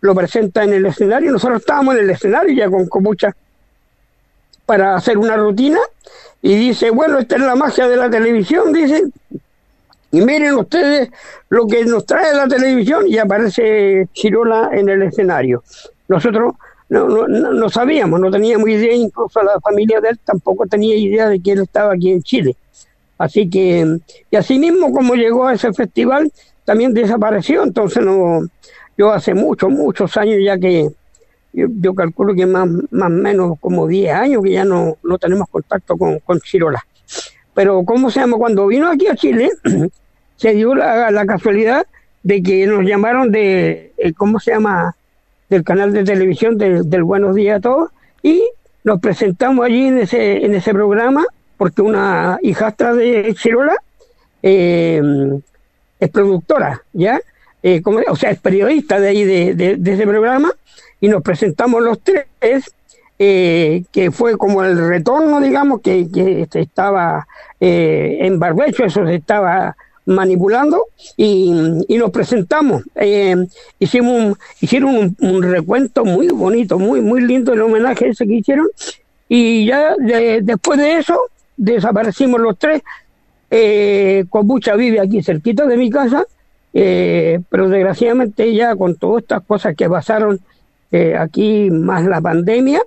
lo 0.00 0.14
presenta 0.14 0.64
en 0.64 0.72
el 0.72 0.86
escenario. 0.86 1.30
Nosotros 1.30 1.60
estábamos 1.60 1.94
en 1.94 2.04
el 2.04 2.10
escenario 2.10 2.56
ya 2.56 2.70
con, 2.70 2.88
con 2.88 3.04
para 4.64 4.96
hacer 4.96 5.18
una 5.18 5.36
rutina 5.36 5.78
y 6.40 6.54
dice, 6.56 6.88
bueno, 6.88 7.18
esta 7.18 7.36
es 7.36 7.42
la 7.42 7.54
magia 7.54 7.86
de 7.86 7.96
la 7.96 8.08
televisión, 8.08 8.72
dice, 8.72 9.02
y 10.10 10.20
miren 10.22 10.54
ustedes 10.54 11.10
lo 11.50 11.66
que 11.66 11.84
nos 11.84 12.06
trae 12.06 12.34
la 12.34 12.48
televisión 12.48 13.06
y 13.06 13.18
aparece 13.18 14.08
Chirola 14.14 14.70
en 14.72 14.88
el 14.88 15.02
escenario. 15.02 15.62
Nosotros 16.08 16.54
no, 16.88 17.08
no, 17.08 17.26
no 17.28 17.68
sabíamos, 17.68 18.18
no 18.20 18.30
teníamos 18.30 18.70
idea, 18.70 18.94
incluso 18.94 19.42
la 19.42 19.60
familia 19.60 20.00
de 20.00 20.08
él 20.10 20.18
tampoco 20.24 20.66
tenía 20.66 20.96
idea 20.96 21.28
de 21.28 21.40
que 21.40 21.52
él 21.52 21.60
estaba 21.60 21.92
aquí 21.92 22.10
en 22.10 22.22
Chile. 22.22 22.56
Así 23.18 23.50
que, 23.50 23.98
y 24.30 24.36
así 24.36 24.58
mismo 24.58 24.92
como 24.92 25.14
llegó 25.14 25.46
a 25.46 25.54
ese 25.54 25.72
festival, 25.72 26.32
también 26.64 26.94
desapareció. 26.94 27.64
Entonces, 27.64 28.02
no, 28.04 28.40
yo 28.96 29.12
hace 29.12 29.34
muchos, 29.34 29.70
muchos 29.70 30.16
años 30.16 30.38
ya 30.42 30.56
que, 30.56 30.88
yo, 31.52 31.94
calculo 31.94 32.34
que 32.34 32.46
más 32.46 32.68
más 32.90 33.10
menos 33.10 33.58
como 33.58 33.88
10 33.88 34.14
años 34.14 34.42
que 34.44 34.52
ya 34.52 34.64
no, 34.64 34.96
no 35.02 35.18
tenemos 35.18 35.48
contacto 35.48 35.96
con, 35.96 36.20
con 36.20 36.40
Chirola. 36.40 36.84
Pero, 37.54 37.84
¿cómo 37.84 38.10
se 38.10 38.20
llama? 38.20 38.36
Cuando 38.36 38.66
vino 38.68 38.88
aquí 38.88 39.08
a 39.08 39.16
Chile, 39.16 39.50
se 40.36 40.54
dio 40.54 40.74
la, 40.74 41.10
la 41.10 41.26
casualidad 41.26 41.84
de 42.22 42.42
que 42.42 42.66
nos 42.66 42.84
llamaron 42.84 43.32
de, 43.32 43.92
eh, 43.96 44.12
¿cómo 44.12 44.38
se 44.38 44.52
llama? 44.52 44.94
Del 45.48 45.64
canal 45.64 45.92
de 45.92 46.04
televisión 46.04 46.58
del 46.58 47.02
Buenos 47.02 47.34
Días 47.34 47.56
a 47.56 47.60
Todos 47.60 47.90
y 48.22 48.44
nos 48.84 49.00
presentamos 49.00 49.64
allí 49.64 49.86
en 49.86 49.98
ese, 49.98 50.44
en 50.44 50.54
ese 50.54 50.72
programa 50.72 51.24
porque 51.58 51.82
una 51.82 52.38
hijastra 52.40 52.94
de 52.94 53.34
Chirola 53.34 53.76
eh, 54.42 55.02
es 56.00 56.10
productora, 56.10 56.82
¿ya? 56.92 57.20
Eh, 57.62 57.82
o 58.08 58.16
sea, 58.16 58.30
es 58.30 58.38
periodista 58.38 59.00
de 59.00 59.08
ahí 59.08 59.24
de, 59.24 59.76
de, 59.76 59.92
ese 59.92 60.06
programa 60.06 60.52
y 61.00 61.08
nos 61.08 61.22
presentamos 61.22 61.82
los 61.82 61.98
tres, 62.00 62.26
eh, 63.18 63.82
que 63.90 64.12
fue 64.12 64.38
como 64.38 64.62
el 64.62 64.78
retorno, 64.78 65.40
digamos, 65.40 65.80
que, 65.80 66.08
que 66.08 66.46
estaba 66.54 67.26
en 67.58 68.38
barbecho, 68.38 68.84
eso 68.84 69.04
se 69.04 69.16
estaba 69.16 69.76
manipulando 70.06 70.84
y, 71.16 71.50
nos 71.88 72.10
presentamos. 72.12 72.84
hicimos 73.80 74.12
un, 74.12 74.38
hicieron 74.60 74.96
un, 74.96 75.16
un, 75.18 75.42
recuento 75.42 76.04
muy 76.04 76.28
bonito, 76.28 76.78
muy, 76.78 77.00
muy 77.00 77.22
lindo 77.22 77.52
el 77.52 77.62
homenaje 77.62 78.10
ese 78.10 78.24
que 78.24 78.34
hicieron 78.34 78.68
y 79.28 79.66
ya 79.66 79.96
después 79.98 80.78
de 80.78 80.98
eso 80.98 81.20
desaparecimos 81.58 82.40
los 82.40 82.58
tres. 82.58 82.82
Eh, 83.50 84.24
Cobucha 84.30 84.74
vive 84.76 85.00
aquí 85.00 85.22
cerquita 85.22 85.66
de 85.66 85.76
mi 85.76 85.90
casa, 85.90 86.24
eh, 86.72 87.40
pero 87.50 87.68
desgraciadamente 87.68 88.54
ya 88.54 88.74
con 88.76 88.94
todas 88.94 89.22
estas 89.22 89.42
cosas 89.42 89.74
que 89.74 89.88
pasaron 89.88 90.40
eh, 90.92 91.16
aquí, 91.16 91.70
más 91.70 92.04
la 92.04 92.20
pandemia, 92.20 92.80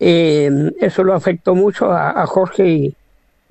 eh, 0.00 0.72
eso 0.80 1.04
lo 1.04 1.14
afectó 1.14 1.54
mucho 1.54 1.92
a, 1.92 2.26
Jorge 2.26 2.68
y, 2.68 2.94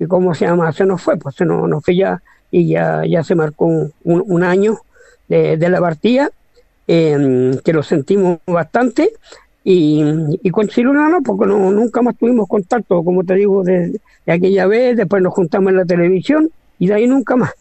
¿cómo 0.06 0.34
se 0.34 0.46
llama? 0.46 0.72
Se 0.72 0.84
nos 0.84 1.02
fue, 1.02 1.16
pues 1.16 1.34
se 1.34 1.44
nos, 1.44 1.84
fue 1.84 1.96
ya 1.96 2.22
y 2.50 2.68
ya, 2.68 3.02
ya 3.06 3.22
se 3.24 3.34
marcó 3.34 3.66
un, 3.66 3.92
un, 4.04 4.42
año 4.42 4.78
de, 5.28 5.56
de, 5.56 5.68
la 5.68 5.80
partida, 5.80 6.30
que 6.86 7.72
lo 7.72 7.82
sentimos 7.82 8.38
bastante 8.46 9.12
y, 9.64 10.50
con 10.50 10.68
Chiluna 10.68 11.08
no, 11.08 11.22
porque 11.22 11.46
no, 11.46 11.70
nunca 11.70 12.00
más 12.00 12.16
tuvimos 12.16 12.48
contacto, 12.48 13.02
como 13.02 13.24
te 13.24 13.34
digo, 13.34 13.62
de, 13.62 14.00
aquella 14.26 14.66
vez, 14.66 14.96
después 14.96 15.22
nos 15.22 15.34
juntamos 15.34 15.70
en 15.70 15.76
la 15.76 15.84
televisión 15.84 16.50
y 16.78 16.86
de 16.86 16.94
ahí 16.94 17.06
nunca 17.06 17.36
más. 17.36 17.52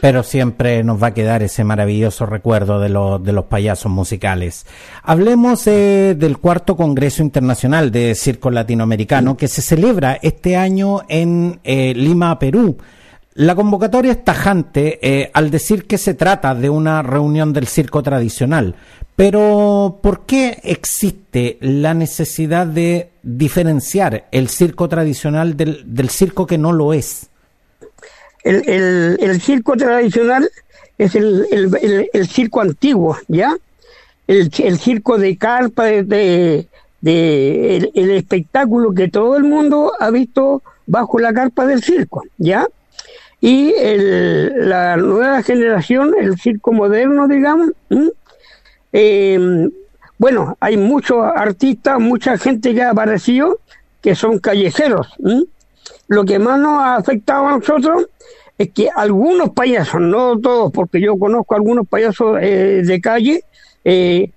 Pero 0.00 0.22
siempre 0.22 0.82
nos 0.82 1.02
va 1.02 1.08
a 1.08 1.14
quedar 1.14 1.42
ese 1.42 1.62
maravilloso 1.62 2.24
recuerdo 2.24 2.80
de, 2.80 2.88
los 2.88 3.22
de 3.22 3.32
los 3.32 3.44
payasos 3.44 3.92
musicales. 3.92 4.64
Hablemos 5.02 5.66
eh, 5.66 6.14
del 6.18 6.38
cuarto 6.38 6.74
Congreso 6.74 7.22
Internacional 7.22 7.90
de 7.90 8.14
Circo 8.14 8.50
Latinoamericano 8.50 9.36
que 9.36 9.48
se 9.48 9.60
celebra 9.60 10.18
este 10.22 10.56
año 10.56 11.02
en 11.08 11.60
eh, 11.64 11.92
Lima, 11.94 12.38
Perú. 12.38 12.78
La 13.34 13.54
convocatoria 13.54 14.12
es 14.12 14.24
tajante 14.24 14.98
eh, 15.02 15.30
al 15.32 15.50
decir 15.50 15.86
que 15.86 15.98
se 15.98 16.14
trata 16.14 16.54
de 16.54 16.68
una 16.68 17.02
reunión 17.02 17.52
del 17.52 17.68
circo 17.68 18.02
tradicional, 18.02 18.74
pero 19.14 20.00
¿por 20.02 20.26
qué 20.26 20.58
existe 20.64 21.56
la 21.60 21.94
necesidad 21.94 22.66
de 22.66 23.10
diferenciar 23.22 24.26
el 24.32 24.48
circo 24.48 24.88
tradicional 24.88 25.56
del, 25.56 25.82
del 25.86 26.10
circo 26.10 26.46
que 26.46 26.58
no 26.58 26.72
lo 26.72 26.92
es? 26.92 27.28
El, 28.42 29.16
el, 29.20 29.40
circo 29.40 29.76
tradicional 29.76 30.50
es 30.98 31.14
el, 31.14 31.46
el, 32.12 32.26
circo 32.26 32.62
antiguo, 32.62 33.16
¿ya? 33.28 33.54
El, 34.26 34.50
circo 34.78 35.18
de 35.18 35.36
carpa, 35.36 35.84
de, 35.84 36.66
de, 37.00 37.90
el, 37.94 38.10
espectáculo 38.10 38.92
que 38.92 39.08
todo 39.08 39.36
el 39.36 39.44
mundo 39.44 39.92
ha 40.00 40.10
visto 40.10 40.62
bajo 40.86 41.18
la 41.18 41.32
carpa 41.32 41.66
del 41.66 41.82
circo, 41.82 42.24
¿ya? 42.38 42.66
Y 43.40 43.72
la 44.54 44.96
nueva 44.96 45.42
generación, 45.42 46.14
el 46.20 46.38
circo 46.38 46.72
moderno, 46.72 47.26
digamos, 47.26 47.70
eh, 48.92 49.68
bueno, 50.18 50.56
hay 50.60 50.76
muchos 50.76 51.24
artistas, 51.34 51.98
mucha 51.98 52.36
gente 52.36 52.74
que 52.74 52.82
ha 52.82 52.90
aparecido 52.90 53.58
que 54.02 54.14
son 54.14 54.38
callejeros. 54.38 55.08
Lo 56.08 56.24
que 56.24 56.38
más 56.38 56.58
nos 56.60 56.82
ha 56.82 56.96
afectado 56.96 57.46
a 57.46 57.58
nosotros 57.58 58.06
es 58.58 58.70
que 58.72 58.90
algunos 58.94 59.50
payasos, 59.50 60.00
no 60.00 60.38
todos, 60.38 60.70
porque 60.72 61.00
yo 61.00 61.18
conozco 61.18 61.54
algunos 61.54 61.88
payasos 61.88 62.38
eh, 62.42 62.82
de 62.84 63.00
calle, 63.00 63.44
eh, 63.84 64.30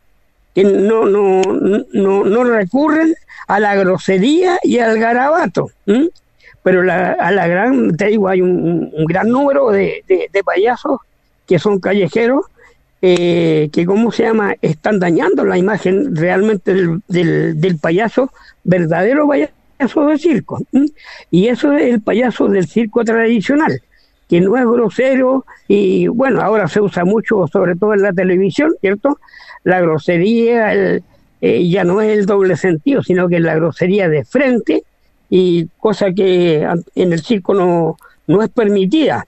que 0.56 0.64
no, 0.64 1.06
no, 1.06 1.42
no, 1.42 2.24
no, 2.24 2.44
recurren 2.46 3.16
a 3.48 3.60
la 3.60 3.76
grosería 3.76 4.60
y 4.64 4.80
al 4.80 4.98
garabato. 5.00 5.72
Pero 6.63 6.82
la, 6.82 7.12
a 7.13 7.32
la 7.32 7.48
gran, 7.48 7.96
te 7.96 8.08
digo, 8.08 8.27
hay 8.29 8.41
un, 8.41 8.91
gran 9.05 9.29
número 9.29 9.72
de, 9.72 10.03
payasos 10.46 11.00
que 11.46 11.60
son 11.60 11.79
callejeros 11.79 12.46
eh, 13.01 13.70
que, 13.74 13.86
¿cómo 13.86 14.12
se 14.13 14.24
llama?, 14.24 14.55
están 14.62 14.98
dañando 14.98 15.43
la 15.43 15.58
imagen 15.58 16.15
realmente 16.15 16.74
del, 16.74 17.60
del, 17.60 17.77
payaso, 17.77 18.32
verdadero 18.63 19.27
payaso 19.27 20.08
de 20.08 20.17
circo. 20.17 20.62
Y 21.29 21.48
eso 21.48 21.74
es 21.74 21.93
el 21.93 22.01
payaso 22.01 22.48
del 22.48 22.65
circo 22.65 23.03
tradicional, 23.03 23.82
que 24.29 24.39
no 24.39 24.55
es 24.55 24.63
grosero 24.63 25.46
y, 25.67 26.08
bueno, 26.08 26.41
ahora 26.41 26.70
se 26.70 26.79
usa 26.79 27.03
mucho, 27.03 27.46
sobre 27.51 27.75
todo 27.75 27.93
en 27.93 28.03
la 28.03 28.13
televisión, 28.13 28.74
¿cierto? 28.79 29.20
La 29.65 29.82
grosería 29.82 30.72
el, 30.72 31.03
eh, 31.46 31.67
ya 31.67 31.84
no 31.84 32.00
es 32.00 32.17
el 32.17 32.25
doble 32.25 32.55
sentido, 32.55 33.03
sino 33.03 33.27
que 33.27 33.41
la 33.41 33.55
grosería 33.55 34.08
de 34.08 34.24
frente 34.24 34.84
y 35.36 35.68
cosa 35.80 36.12
que 36.12 36.62
en 36.94 37.12
el 37.12 37.20
circo 37.24 37.56
no, 37.56 37.98
no 38.28 38.44
es 38.44 38.50
permitida. 38.50 39.25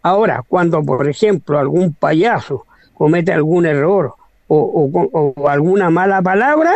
Ahora, 0.00 0.42
cuando, 0.48 0.82
por 0.82 1.06
ejemplo, 1.06 1.58
algún 1.58 1.92
payaso 1.92 2.64
comete 2.94 3.34
algún 3.34 3.66
error 3.66 4.14
o, 4.46 5.46
alguna 5.46 5.90
mala 5.90 6.22
palabra, 6.22 6.72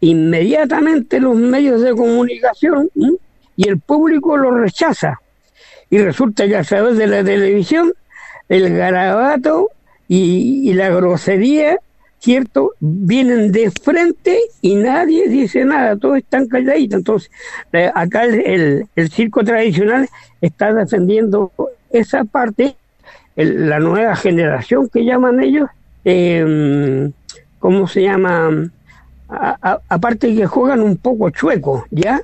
inmediatamente 0.00 1.18
los 1.18 1.34
medios 1.34 1.80
de 1.80 1.94
comunicación 1.94 2.90
y 3.56 3.68
el 3.70 3.78
público 3.80 4.36
lo 4.36 4.50
rechaza. 4.50 5.18
Y 5.88 5.96
resulta 5.96 6.46
que 6.46 6.56
a 6.56 6.62
través 6.62 6.98
de 6.98 7.06
la 7.06 7.24
televisión, 7.24 7.94
el 8.50 8.76
garabato 8.76 9.70
y, 10.08 10.74
la 10.74 10.90
grosería, 10.90 11.78
¿cierto? 12.24 12.70
Vienen 12.80 13.52
de 13.52 13.70
frente 13.70 14.38
y 14.62 14.76
nadie 14.76 15.28
dice 15.28 15.62
nada, 15.66 15.94
todos 15.96 16.16
están 16.16 16.48
calladitos. 16.48 16.98
Entonces, 16.98 17.30
eh, 17.74 17.90
acá 17.94 18.24
el, 18.24 18.86
el 18.96 19.10
circo 19.10 19.44
tradicional 19.44 20.08
está 20.40 20.72
defendiendo 20.72 21.52
esa 21.90 22.24
parte 22.24 22.76
la 23.36 23.78
nueva 23.78 24.16
generación 24.16 24.88
que 24.88 25.04
llaman 25.04 25.42
ellos, 25.42 25.68
eh, 26.04 27.10
¿cómo 27.58 27.86
se 27.86 28.02
llama? 28.02 28.70
aparte 29.26 30.34
que 30.34 30.46
juegan 30.46 30.80
un 30.80 30.96
poco 30.96 31.28
chueco, 31.30 31.86
¿ya? 31.90 32.22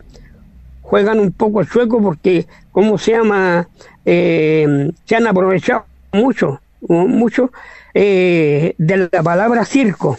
Juegan 0.83 1.19
un 1.19 1.33
poco 1.33 1.65
chueco 1.65 2.01
porque, 2.01 2.47
¿cómo 2.71 2.99
se 2.99 3.13
llama? 3.13 3.67
Eh, 4.05 4.91
se 5.05 5.17
han 5.17 5.27
aprovechado 5.27 5.87
mucho, 6.13 6.61
mucho 6.81 7.51
eh, 7.95 8.75
de 8.79 9.09
la 9.13 9.23
palabra 9.23 9.65
circo. 9.65 10.19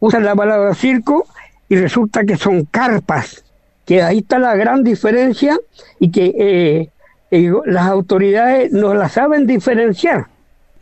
Usan 0.00 0.24
la 0.24 0.34
palabra 0.34 0.74
circo 0.74 1.26
y 1.68 1.76
resulta 1.76 2.24
que 2.24 2.36
son 2.36 2.64
carpas, 2.64 3.44
que 3.84 4.02
ahí 4.02 4.18
está 4.18 4.38
la 4.38 4.54
gran 4.54 4.84
diferencia 4.84 5.58
y 5.98 6.10
que 6.10 6.90
eh, 7.30 7.58
las 7.66 7.86
autoridades 7.86 8.72
no 8.72 8.94
la 8.94 9.08
saben 9.08 9.46
diferenciar. 9.46 10.26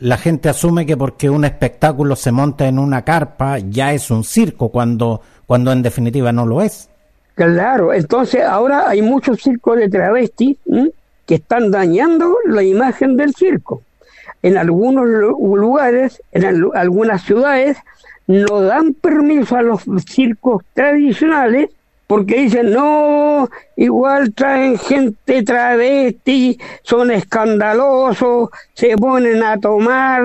La 0.00 0.18
gente 0.18 0.48
asume 0.48 0.84
que 0.84 0.96
porque 0.96 1.30
un 1.30 1.44
espectáculo 1.44 2.16
se 2.16 2.32
monta 2.32 2.66
en 2.66 2.78
una 2.78 3.02
carpa 3.02 3.58
ya 3.58 3.92
es 3.92 4.10
un 4.10 4.24
circo, 4.24 4.68
cuando, 4.68 5.22
cuando 5.46 5.72
en 5.72 5.82
definitiva 5.82 6.32
no 6.32 6.46
lo 6.46 6.60
es. 6.60 6.90
Claro, 7.34 7.92
entonces 7.92 8.42
ahora 8.42 8.88
hay 8.88 9.02
muchos 9.02 9.40
circos 9.40 9.78
de 9.78 9.88
travestis 9.88 10.56
que 11.26 11.36
están 11.36 11.70
dañando 11.70 12.36
la 12.46 12.62
imagen 12.62 13.16
del 13.16 13.34
circo. 13.34 13.82
En 14.42 14.56
algunos 14.56 15.06
lugares, 15.06 16.22
en 16.32 16.70
algunas 16.74 17.22
ciudades, 17.22 17.78
no 18.26 18.62
dan 18.62 18.94
permiso 18.94 19.56
a 19.56 19.62
los 19.62 19.82
circos 20.06 20.62
tradicionales 20.72 21.70
porque 22.06 22.42
dicen, 22.42 22.72
no, 22.72 23.48
igual 23.76 24.34
traen 24.34 24.78
gente 24.78 25.42
travesti, 25.42 26.58
son 26.82 27.10
escandalosos, 27.10 28.50
se 28.74 28.96
ponen 28.96 29.42
a 29.42 29.58
tomar, 29.58 30.22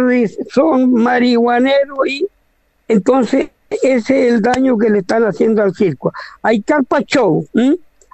son 0.52 0.94
marihuaneros 0.94 2.08
y 2.08 2.28
entonces 2.88 3.50
ese 3.70 4.28
es 4.28 4.34
el 4.34 4.42
daño 4.42 4.78
que 4.78 4.90
le 4.90 5.00
están 5.00 5.24
haciendo 5.24 5.62
al 5.62 5.74
circo. 5.74 6.12
Hay 6.42 6.62
carpa 6.62 7.02
show, 7.02 7.46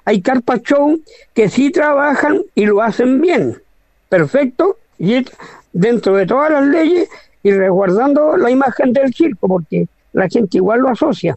hay 0.04 0.20
carpa 0.20 0.58
show 0.58 1.00
que 1.34 1.48
sí 1.48 1.70
trabajan 1.70 2.42
y 2.54 2.66
lo 2.66 2.82
hacen 2.82 3.20
bien, 3.20 3.60
perfecto, 4.08 4.78
y 4.98 5.26
dentro 5.76 6.16
de 6.16 6.26
todas 6.26 6.50
las 6.50 6.66
leyes 6.66 7.08
y 7.42 7.52
resguardando 7.52 8.36
la 8.36 8.50
imagen 8.50 8.92
del 8.92 9.12
circo, 9.12 9.46
porque 9.46 9.86
la 10.12 10.28
gente 10.28 10.56
igual 10.56 10.80
lo 10.80 10.88
asocia. 10.88 11.36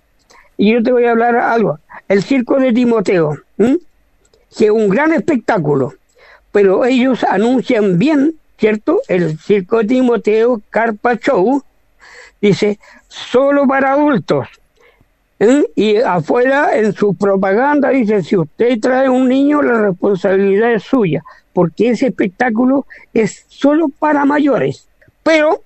Y 0.57 0.73
yo 0.73 0.81
te 0.81 0.91
voy 0.91 1.05
a 1.05 1.11
hablar 1.11 1.35
algo. 1.35 1.79
El 2.07 2.23
circo 2.23 2.57
de 2.57 2.71
Timoteo, 2.71 3.37
que 3.57 4.65
es 4.65 4.71
un 4.71 4.89
gran 4.89 5.13
espectáculo, 5.13 5.93
pero 6.51 6.85
ellos 6.85 7.23
anuncian 7.23 7.99
bien, 7.99 8.35
¿cierto? 8.57 9.01
El 9.07 9.37
circo 9.37 9.79
de 9.79 9.85
Timoteo 9.85 10.61
Carpa 10.69 11.15
Show 11.17 11.61
dice 12.41 12.79
solo 13.07 13.67
para 13.67 13.93
adultos. 13.93 14.47
Y 15.75 15.97
afuera 15.97 16.77
en 16.77 16.93
su 16.93 17.13
propaganda 17.13 17.89
dice, 17.89 18.23
si 18.23 18.35
usted 18.35 18.79
trae 18.79 19.07
un 19.09 19.27
niño, 19.29 19.61
la 19.61 19.81
responsabilidad 19.81 20.73
es 20.73 20.83
suya, 20.83 21.23
porque 21.59 21.89
ese 21.89 22.07
espectáculo 22.07 22.85
es 23.13 23.43
solo 23.49 23.89
para 23.89 24.23
mayores. 24.23 24.87
Pero 25.23 25.61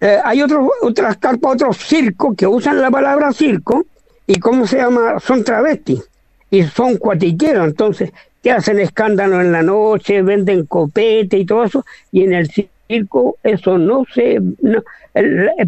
eh, 0.00 0.18
hay 0.22 0.40
otros, 0.40 0.68
otras 0.82 1.16
carpas, 1.16 1.54
otros 1.54 1.78
circos 1.78 2.36
que 2.36 2.46
usan 2.46 2.80
la 2.80 2.92
palabra 2.92 3.32
circo, 3.32 3.84
y 4.24 4.38
cómo 4.38 4.68
se 4.68 4.76
llama, 4.76 5.18
son 5.18 5.42
travestis 5.42 6.08
y 6.48 6.62
son 6.62 6.96
cuatiqueros, 6.96 7.66
entonces, 7.66 8.12
que 8.40 8.52
hacen 8.52 8.78
escándalo 8.78 9.40
en 9.40 9.50
la 9.50 9.64
noche, 9.64 10.22
venden 10.22 10.64
copete 10.66 11.38
y 11.38 11.44
todo 11.44 11.64
eso, 11.64 11.84
y 12.12 12.22
en 12.22 12.32
el 12.32 12.48
circo 12.48 12.70
eso 12.88 13.78
no 13.78 14.04
se, 14.12 14.40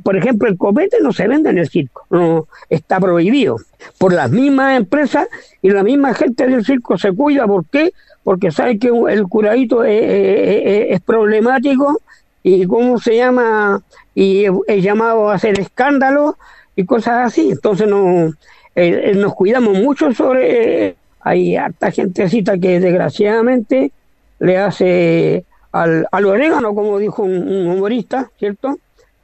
por 0.03 0.17
ejemplo, 0.17 0.49
el 0.49 0.57
copete 0.57 0.99
no 1.03 1.13
se 1.13 1.27
vende 1.27 1.51
en 1.51 1.59
el 1.59 1.69
circo, 1.69 2.07
no 2.11 2.47
está 2.69 3.01
prohibido 3.01 3.57
por 3.99 4.13
las 4.13 4.31
mismas 4.31 4.77
empresas 4.77 5.29
y 5.63 5.71
la 5.71 5.83
misma 5.83 6.15
gente 6.15 6.47
del 6.47 6.65
circo 6.65 6.97
se 6.99 7.13
cuida, 7.13 7.47
¿por 7.47 7.65
qué? 7.67 7.93
Porque 8.23 8.51
sabe 8.51 8.79
que 8.79 8.89
el 8.89 9.25
curadito 9.25 9.85
es, 9.85 11.01
problemático 11.01 12.01
y 12.43 12.67
cómo 12.67 12.99
se 12.99 13.17
llama 13.17 13.83
y 14.15 14.45
es 14.67 14.83
llamado 14.83 15.31
a 15.31 15.35
hacer 15.35 15.59
escándalo 15.61 16.37
y 16.77 16.85
cosas 16.85 17.27
así. 17.27 17.51
Entonces 17.51 17.89
no, 17.89 18.27
eh, 18.75 19.11
eh, 19.11 19.15
nos 19.15 19.35
cuidamos 19.35 19.79
mucho 19.79 20.13
sobre... 20.13 20.97
hay 21.21 21.57
harta 21.57 21.91
gentecita 21.91 22.59
que 22.59 22.81
desgraciadamente 22.81 23.93
le 24.39 24.59
hace 24.59 25.45
al, 25.73 26.07
al 26.11 26.25
orégano, 26.25 26.75
como 26.75 26.99
dijo 26.99 27.23
un, 27.23 27.67
humorista, 27.69 28.31
¿cierto? 28.39 28.79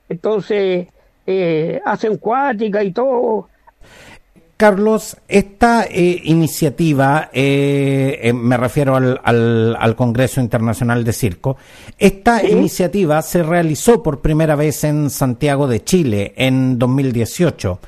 Entonces 0.08 0.88
eh, 1.26 1.80
hacen 1.84 2.18
cuática 2.18 2.82
y 2.82 2.92
todo 2.92 3.48
Carlos, 4.56 5.16
esta 5.26 5.84
eh, 5.84 6.20
iniciativa, 6.24 7.28
eh, 7.33 8.20
eh, 8.22 8.33
me 8.33 8.57
refiero 8.57 8.94
al, 8.94 9.20
al, 9.24 9.96
Congreso 9.96 10.40
Internacional 10.40 11.02
de 11.02 11.12
Circo, 11.12 11.57
esta 11.98 12.44
iniciativa 12.44 13.20
se 13.22 13.42
realizó 13.42 14.00
por 14.00 14.20
primera 14.20 14.54
vez 14.54 14.85
en 14.85 15.11
Santiago 15.11 15.66
de 15.66 15.83
Chile 15.83 16.35
en 16.37 16.78
2018. 16.78 17.80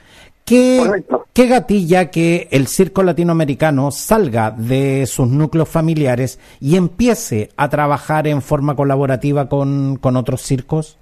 ¿Qué, 0.45 1.05
¿Qué 1.37 1.49
gatilla 1.49 2.11
que 2.11 2.49
el 2.51 2.67
circo 2.67 3.03
latinoamericano 3.03 3.91
salga 3.91 4.51
de 4.53 5.05
sus 5.05 5.29
núcleos 5.29 5.69
familiares 5.69 6.41
y 6.63 6.79
empiece 6.79 7.51
a 7.59 7.69
trabajar 7.69 8.27
en 8.27 8.41
forma 8.41 8.75
colaborativa 8.75 9.47
con, 9.47 9.97
con 9.97 10.17
otros 10.17 10.41
circos? 10.41 10.99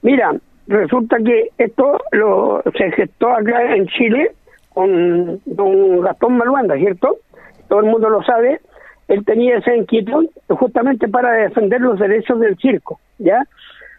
Mira, 0.00 0.34
resulta 0.68 1.18
que 1.18 1.50
esto 1.58 2.00
lo, 2.12 2.62
se 2.78 2.90
gestó 2.92 3.28
acá 3.28 3.74
en 3.74 3.86
Chile 3.88 4.32
con 4.72 5.38
don 5.44 6.00
Gastón 6.00 6.38
Maluanda, 6.38 6.76
¿cierto? 6.76 7.18
Todo 7.68 7.80
el 7.80 7.90
mundo 7.90 8.08
lo 8.08 8.22
sabe. 8.22 8.62
Él 9.08 9.22
tenía 9.26 9.58
esa 9.58 9.76
inquietud 9.76 10.30
justamente 10.48 11.08
para 11.08 11.32
defender 11.32 11.82
los 11.82 11.98
derechos 11.98 12.40
del 12.40 12.56
circo, 12.56 13.00
¿ya? 13.18 13.46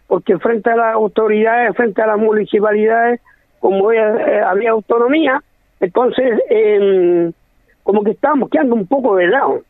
Porque 0.08 0.36
frente 0.38 0.68
a 0.68 0.74
las 0.74 0.94
autoridades, 0.94 1.76
frente 1.76 2.02
a 2.02 2.08
las 2.08 2.18
municipalidades, 2.18 3.20
como 3.60 3.92
eh, 3.92 4.40
había 4.44 4.70
autonomía, 4.70 5.42
entonces 5.80 6.40
em, 6.50 7.32
como 7.82 8.02
que 8.02 8.12
estábamos 8.12 8.50
quedando 8.50 8.74
un 8.74 8.86
poco 8.86 9.16
de 9.16 9.28
lado. 9.28 9.62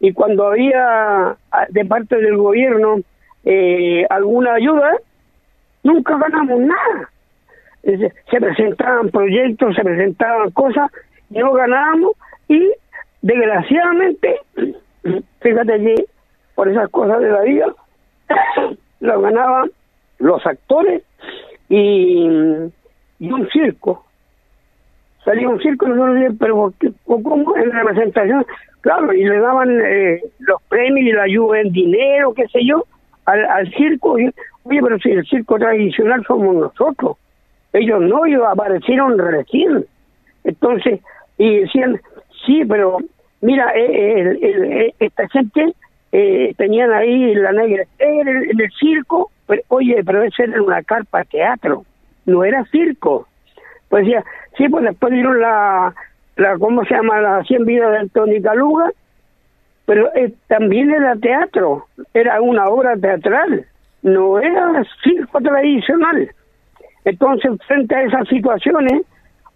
Y 0.00 0.12
cuando 0.12 0.48
había 0.48 1.36
de 1.68 1.84
parte 1.84 2.16
del 2.16 2.36
gobierno 2.36 3.00
eh, 3.44 4.04
alguna 4.10 4.54
ayuda, 4.54 4.96
nunca 5.82 6.18
ganamos 6.18 6.60
nada 6.60 7.10
se 7.82 8.40
presentaban 8.40 9.10
proyectos, 9.10 9.74
se 9.74 9.82
presentaban 9.82 10.50
cosas, 10.50 10.90
no 11.30 11.52
ganábamos 11.52 12.12
y 12.48 12.70
desgraciadamente, 13.22 14.40
fíjate 15.40 15.78
que 15.78 16.04
por 16.54 16.68
esas 16.68 16.88
cosas 16.90 17.20
de 17.20 17.30
la 17.30 17.40
vida, 17.42 17.66
lo 19.00 19.20
ganaban 19.20 19.70
los 20.18 20.46
actores 20.46 21.02
y, 21.68 22.28
y 23.22 23.30
un 23.30 23.48
circo. 23.50 24.04
Salía 25.24 25.48
un 25.48 25.60
circo, 25.60 25.86
no 25.86 26.12
sé, 26.12 26.34
pero 26.40 26.74
¿cómo? 27.04 27.56
En 27.56 27.70
representación, 27.70 28.44
claro, 28.80 29.12
y 29.12 29.24
le 29.24 29.38
daban 29.38 29.70
eh, 29.80 30.20
los 30.40 30.60
premios 30.68 31.06
y 31.06 31.12
la 31.12 31.22
ayuda 31.22 31.60
en 31.60 31.70
dinero, 31.70 32.34
qué 32.34 32.48
sé 32.48 32.66
yo, 32.66 32.84
al, 33.26 33.44
al 33.44 33.72
circo. 33.74 34.14
oye, 34.14 34.32
pero 34.64 34.98
si 34.98 35.10
el 35.12 35.24
circo 35.24 35.56
tradicional 35.56 36.24
somos 36.26 36.56
nosotros, 36.56 37.16
ellos 37.72 38.00
no, 38.00 38.26
ellos 38.26 38.42
aparecieron 38.44 39.16
recién. 39.16 39.86
Entonces, 40.42 40.98
y 41.38 41.60
decían, 41.60 42.00
sí, 42.44 42.64
pero 42.68 42.98
mira, 43.40 43.72
eh, 43.76 44.36
eh, 44.42 44.94
esta 44.98 45.28
gente 45.28 45.74
eh, 46.10 46.54
tenían 46.56 46.92
ahí 46.92 47.36
la 47.36 47.52
negra 47.52 47.84
en 48.00 48.26
el, 48.26 48.70
circo, 48.80 49.30
pero, 49.46 49.62
oye, 49.68 50.02
pero 50.04 50.24
ese 50.24 50.42
era 50.42 50.60
una 50.60 50.82
carpa 50.82 51.22
teatro, 51.22 51.84
no 52.26 52.44
era 52.44 52.64
circo. 52.66 53.26
Pues 53.88 54.04
decía, 54.04 54.24
sí, 54.56 54.68
pues 54.68 54.84
después 54.84 55.12
dieron 55.12 55.40
la, 55.40 55.94
la 56.36 56.58
¿cómo 56.58 56.84
se 56.84 56.94
llama? 56.94 57.20
La 57.20 57.44
100 57.44 57.64
vidas 57.64 58.00
de 58.00 58.08
Tony 58.08 58.40
Caluga, 58.40 58.90
pero 59.84 60.10
también 60.46 60.90
era 60.90 61.16
teatro, 61.16 61.86
era 62.14 62.40
una 62.40 62.68
obra 62.68 62.96
teatral, 62.96 63.66
no 64.02 64.38
era 64.38 64.84
circo 65.02 65.40
tradicional. 65.40 66.30
Entonces, 67.04 67.50
frente 67.66 67.94
a 67.94 68.02
esas 68.02 68.28
situaciones 68.28 69.02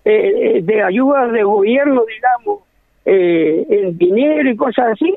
eh, 0.04 0.56
eh, 0.58 0.62
de 0.62 0.82
ayuda 0.82 1.28
de 1.28 1.42
gobierno, 1.42 2.02
digamos, 2.06 2.60
eh, 3.04 3.66
en 3.68 3.98
dinero 3.98 4.50
y 4.50 4.56
cosas 4.56 4.92
así, 4.92 5.16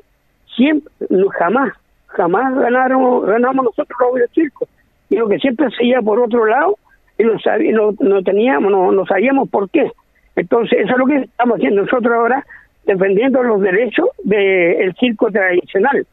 siempre, 0.56 0.92
jamás, 1.38 1.74
jamás 2.08 2.56
ganaron, 2.56 3.26
ganamos 3.26 3.66
nosotros 3.66 3.98
los 4.16 4.30
circo. 4.32 4.68
Lo 5.10 5.28
que 5.28 5.40
siempre 5.40 5.70
seguía 5.72 6.02
por 6.02 6.20
otro 6.20 6.46
lado, 6.46 6.76
y 7.19 7.23
no, 7.23 7.91
no, 7.91 7.95
no 7.99 8.23
teníamos, 8.23 8.71
no, 8.71 8.91
no 8.91 9.05
sabíamos 9.05 9.49
por 9.49 9.69
qué. 9.69 9.91
Entonces, 10.36 10.79
eso 10.79 10.93
es 10.93 10.97
lo 10.97 11.05
que 11.05 11.17
estamos 11.17 11.58
haciendo 11.58 11.82
nosotros 11.82 12.13
ahora, 12.13 12.45
defendiendo 12.86 13.43
los 13.43 13.62
derechos 13.62 14.08
del 14.23 14.95
circo 14.95 15.29
tradicional. 15.29 16.08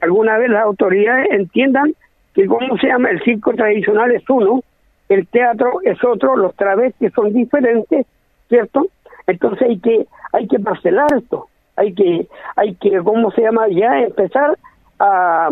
Alguna 0.00 0.38
vez 0.38 0.50
las 0.50 0.64
autoridades 0.64 1.28
entiendan 1.30 1.94
que, 2.34 2.46
¿cómo 2.46 2.76
se 2.78 2.88
llama? 2.88 3.10
El 3.10 3.22
circo 3.22 3.52
tradicional 3.52 4.10
es 4.12 4.28
uno, 4.28 4.62
el 5.08 5.26
teatro 5.28 5.80
es 5.82 6.02
otro, 6.02 6.36
los 6.36 6.54
travestis 6.56 7.12
son 7.14 7.32
diferentes, 7.32 8.06
¿cierto? 8.48 8.86
Entonces 9.26 9.68
hay 9.68 9.78
que 9.78 10.06
hay 10.32 10.48
que 10.48 10.58
parcelar 10.58 11.06
esto, 11.16 11.48
hay 11.76 11.94
que 11.94 12.26
hay 12.56 12.74
que 12.74 12.98
cómo 13.02 13.30
se 13.30 13.42
llama 13.42 13.68
ya 13.68 14.00
empezar 14.00 14.58
a, 14.98 15.48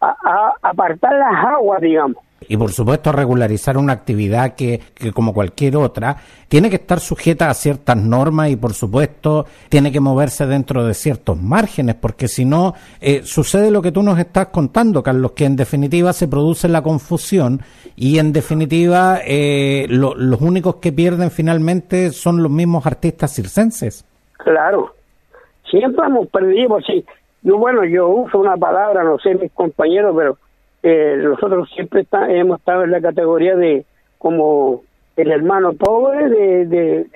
a, 0.00 0.54
apartar 0.62 1.14
las 1.14 1.44
aguas, 1.46 1.80
digamos. 1.80 2.23
Y 2.48 2.56
por 2.56 2.72
supuesto 2.72 3.12
regularizar 3.12 3.76
una 3.76 3.92
actividad 3.92 4.54
que, 4.54 4.80
que 4.94 5.12
como 5.12 5.32
cualquier 5.32 5.76
otra 5.76 6.16
tiene 6.48 6.70
que 6.70 6.76
estar 6.76 7.00
sujeta 7.00 7.50
a 7.50 7.54
ciertas 7.54 7.96
normas 7.96 8.50
y 8.50 8.56
por 8.56 8.74
supuesto 8.74 9.46
tiene 9.68 9.90
que 9.90 10.00
moverse 10.00 10.46
dentro 10.46 10.84
de 10.84 10.94
ciertos 10.94 11.36
márgenes 11.36 11.96
porque 11.96 12.28
si 12.28 12.44
no 12.44 12.74
eh, 13.00 13.22
sucede 13.24 13.70
lo 13.70 13.82
que 13.82 13.92
tú 13.92 14.02
nos 14.02 14.18
estás 14.18 14.48
contando 14.48 15.02
Carlos 15.02 15.32
que 15.32 15.46
en 15.46 15.56
definitiva 15.56 16.12
se 16.12 16.28
produce 16.28 16.68
la 16.68 16.82
confusión 16.82 17.60
y 17.96 18.18
en 18.18 18.32
definitiva 18.32 19.18
eh, 19.26 19.86
los 19.88 20.40
únicos 20.40 20.76
que 20.76 20.92
pierden 20.92 21.30
finalmente 21.30 22.10
son 22.10 22.42
los 22.42 22.50
mismos 22.50 22.86
artistas 22.86 23.34
circenses. 23.34 24.04
Claro. 24.38 24.94
Siempre 25.70 26.06
hemos 26.06 26.28
perdido 26.28 26.78
sí. 26.86 27.04
Yo 27.42 27.58
bueno 27.58 27.84
yo 27.84 28.08
uso 28.08 28.38
una 28.38 28.56
palabra 28.56 29.02
no 29.02 29.18
sé 29.18 29.34
mis 29.34 29.52
compañeros 29.52 30.14
pero 30.16 30.38
eh, 30.86 31.16
nosotros 31.16 31.70
siempre 31.74 32.06
hemos 32.28 32.58
estado 32.58 32.84
en 32.84 32.90
la 32.90 33.00
categoría 33.00 33.56
de 33.56 33.86
como 34.18 34.82
el 35.16 35.30
hermano 35.30 35.72
pobre 35.72 36.28
de, 36.28 36.66
de, 36.66 37.06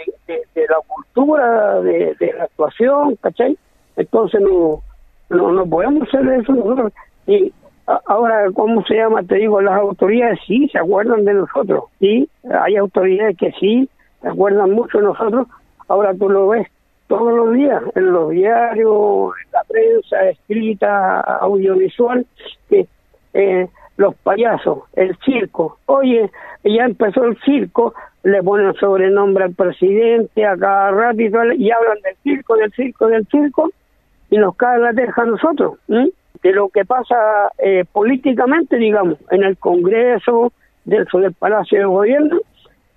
la 0.54 0.76
cultura, 0.86 1.78
de, 1.82 2.16
la 2.34 2.44
actuación, 2.44 3.16
¿cachai? 3.16 3.58
Entonces 3.96 4.40
no, 4.40 4.80
no, 5.28 5.52
no 5.52 5.66
podemos 5.66 6.08
hacer 6.08 6.26
eso 6.28 6.54
nosotros. 6.54 6.94
Y 7.26 7.52
ahora, 8.06 8.46
¿cómo 8.54 8.82
se 8.84 8.94
llama? 8.94 9.22
Te 9.22 9.34
digo, 9.34 9.60
las 9.60 9.78
autoridades 9.78 10.38
sí 10.46 10.66
se 10.68 10.78
acuerdan 10.78 11.26
de 11.26 11.34
nosotros, 11.34 11.84
sí, 12.00 12.26
hay 12.50 12.76
autoridades 12.76 13.36
que 13.36 13.52
sí 13.60 13.86
se 14.22 14.28
acuerdan 14.28 14.70
mucho 14.70 14.96
de 14.96 15.04
nosotros. 15.04 15.46
Ahora 15.88 16.14
tú 16.14 16.30
lo 16.30 16.48
ves 16.48 16.68
todos 17.06 17.34
los 17.34 17.52
días, 17.52 17.82
en 17.94 18.12
los 18.12 18.30
diarios, 18.30 19.32
en 19.44 19.52
la 19.52 19.62
prensa 19.64 20.30
escrita, 20.30 21.20
audiovisual, 21.20 22.24
que 22.70 22.86
eh, 23.38 23.68
los 23.96 24.14
payasos, 24.16 24.80
el 24.94 25.16
circo. 25.24 25.78
Oye, 25.86 26.30
ya 26.64 26.84
empezó 26.84 27.24
el 27.24 27.38
circo, 27.40 27.94
le 28.24 28.42
ponen 28.42 28.74
sobrenombre 28.74 29.44
al 29.44 29.54
presidente 29.54 30.44
a 30.44 30.56
cada 30.56 30.90
rato 30.90 31.20
y, 31.20 31.70
hablan 31.70 32.00
del 32.02 32.16
circo, 32.22 32.56
del 32.56 32.72
circo, 32.72 33.06
del 33.06 33.26
circo, 33.28 33.70
y 34.30 34.36
nos 34.36 34.56
cae 34.56 34.78
la 34.78 34.92
teja 34.92 35.22
a 35.22 35.26
nosotros, 35.26 35.78
de 35.88 36.52
lo 36.52 36.68
que 36.68 36.84
pasa 36.84 37.16
eh, 37.58 37.84
políticamente, 37.90 38.76
digamos, 38.76 39.18
en 39.30 39.44
el 39.44 39.56
Congreso, 39.56 40.52
dentro 40.84 41.20
del 41.20 41.32
Palacio 41.32 41.78
de 41.78 41.84
Gobierno, 41.84 42.38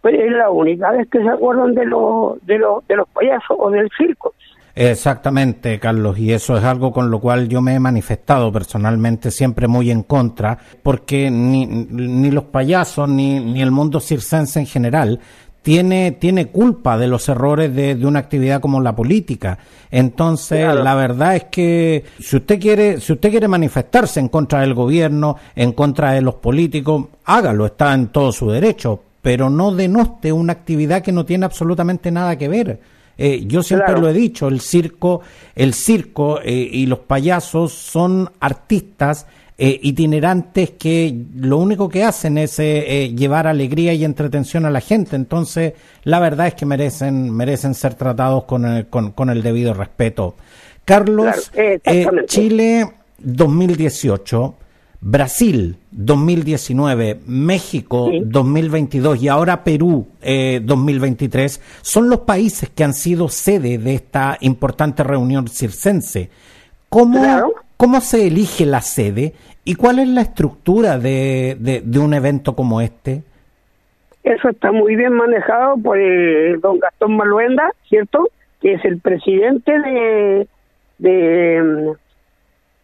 pues 0.02 0.16
es 0.16 0.32
la 0.32 0.50
única 0.50 0.92
vez 0.92 1.08
que 1.10 1.22
se 1.22 1.30
acuerdan 1.30 1.76
de, 1.76 1.86
los 1.86 2.44
de, 2.46 2.58
los 2.58 2.86
de 2.88 2.96
los 2.96 3.08
payasos 3.10 3.58
o 3.60 3.70
del 3.70 3.90
circo. 3.96 4.34
Exactamente, 4.76 5.80
Carlos, 5.80 6.18
y 6.18 6.32
eso 6.32 6.58
es 6.58 6.64
algo 6.64 6.92
con 6.92 7.12
lo 7.12 7.20
cual 7.20 7.50
yo 7.50 7.62
me 7.62 7.76
he 7.76 7.80
manifestado 7.80 8.52
personalmente 8.52 9.32
siempre 9.32 9.68
muy 9.68 9.92
en 9.92 10.04
contra, 10.04 10.58
porque 10.82 11.30
ni, 11.30 11.66
ni 11.66 12.32
los 12.32 12.46
payasos 12.46 13.10
ni, 13.10 13.40
ni 13.40 13.62
el 13.62 13.72
mundo 13.72 14.00
circense 14.00 14.60
en 14.60 14.66
general 14.66 15.20
tiene, 15.62 16.14
tiene 16.14 16.48
culpa 16.48 16.98
de 16.98 17.08
los 17.08 17.28
errores 17.30 17.74
de, 17.76 17.96
de, 17.96 18.06
una 18.06 18.20
actividad 18.20 18.62
como 18.62 18.82
la 18.82 18.96
política. 18.96 19.60
Entonces, 19.92 20.74
la 20.74 20.96
verdad 20.96 21.36
es 21.36 21.44
que 21.46 22.04
si 22.20 22.38
usted 22.38 22.60
quiere, 22.60 23.00
si 23.00 23.14
usted 23.14 23.30
quiere 23.30 23.48
manifestarse 23.48 24.20
en 24.20 24.30
contra 24.30 24.62
del 24.62 24.74
gobierno, 24.74 25.38
en 25.56 25.74
contra 25.74 26.14
de 26.14 26.22
los 26.22 26.36
políticos, 26.36 27.06
hágalo, 27.26 27.68
está 27.68 27.94
en 27.94 28.08
todo 28.08 28.32
su 28.32 28.50
derecho, 28.50 29.02
pero 29.22 29.50
no 29.50 29.72
denoste 29.72 30.32
una 30.32 30.54
actividad 30.54 31.04
que 31.04 31.12
no 31.12 31.26
tiene 31.26 31.46
absolutamente 31.46 32.10
nada 32.10 32.38
que 32.38 32.48
ver. 32.48 32.80
Eh, 33.24 33.44
yo 33.46 33.62
siempre 33.62 34.00
lo 34.00 34.10
he 34.10 34.14
dicho, 34.14 34.48
el 34.48 34.62
circo, 34.62 35.22
el 35.54 35.76
circo 35.76 36.40
eh, 36.42 36.52
y 36.54 36.88
los 36.88 36.98
payasos 36.98 37.72
son 37.72 38.28
artistas 38.40 39.28
eh, 39.60 39.80
itinerantes 39.84 40.72
que 40.72 41.16
lo 41.36 41.60
único 41.60 41.88
que 41.88 42.04
hacen 42.04 42.40
es 42.40 42.58
llevar 42.58 43.46
alegría 43.46 43.94
y 43.94 44.06
entretención 44.06 44.66
a 44.66 44.72
la 44.72 44.82
gente. 44.82 45.16
Entonces, 45.16 45.74
la 46.04 46.20
verdad 46.20 46.48
es 46.48 46.56
que 46.56 46.66
merecen, 46.66 47.30
merecen 47.30 47.76
ser 47.76 47.94
tratados 47.94 48.46
con 48.46 48.66
el, 48.66 48.88
con, 48.88 49.30
el 49.30 49.44
debido 49.44 49.76
respeto. 49.76 50.36
Carlos, 50.84 51.52
Chile 52.26 52.92
2018 53.20 54.56
Brasil 55.04 55.78
2019, 55.90 57.22
México 57.26 58.12
2022 58.24 59.24
y 59.24 59.30
ahora 59.30 59.64
Perú 59.64 60.08
2023 60.22 61.58
eh, 61.58 61.62
son 61.82 62.08
los 62.08 62.20
países 62.20 62.70
que 62.70 62.84
han 62.84 62.94
sido 62.94 63.28
sede 63.28 63.80
de 63.80 63.96
esta 63.96 64.38
importante 64.42 65.04
reunión 65.04 65.48
circense. 65.48 66.30
¿Cómo, 66.88 67.52
¿Cómo 67.78 68.00
se 68.00 68.28
elige 68.28 68.68
la 68.68 68.82
sede 68.82 69.34
y 69.66 69.74
cuál 69.74 69.98
es 69.98 70.08
la 70.08 70.22
estructura 70.22 71.00
de, 71.00 71.58
de, 71.60 72.00
un 72.00 72.14
evento 72.14 72.56
como 72.56 72.80
este? 72.80 73.24
Eso 74.24 74.50
está 74.50 74.72
muy 74.72 74.96
bien 74.96 75.14
manejado 75.14 75.78
por 75.78 75.98
el 75.98 76.62
don 76.62 76.78
Gastón 76.78 77.18
Maluenda, 77.18 77.72
¿cierto? 77.90 78.30
Que 78.62 78.74
es 78.74 78.86
el 78.86 79.00
presidente 79.00 79.72
de, 79.72 80.48
de 81.00 81.96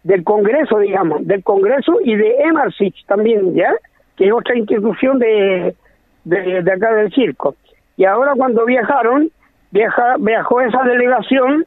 del 0.04 0.24
Congreso, 0.24 0.80
digamos, 0.80 1.26
del 1.26 1.44
Congreso 1.44 2.00
y 2.04 2.16
de 2.16 2.36
Emarsich 2.42 3.06
también, 3.06 3.54
¿ya? 3.54 3.74
Que 4.16 4.28
es 4.28 4.34
otra 4.34 4.58
institución 4.58 5.20
de, 5.20 5.76
de, 6.24 6.72
acá 6.72 6.94
del 6.94 7.12
circo. 7.14 7.56
Y 7.98 8.06
ahora 8.06 8.34
cuando 8.36 8.66
viajaron, 8.66 9.30
viaja, 9.72 10.16
viajó 10.20 10.62
esa 10.62 10.84
delegación 10.84 11.66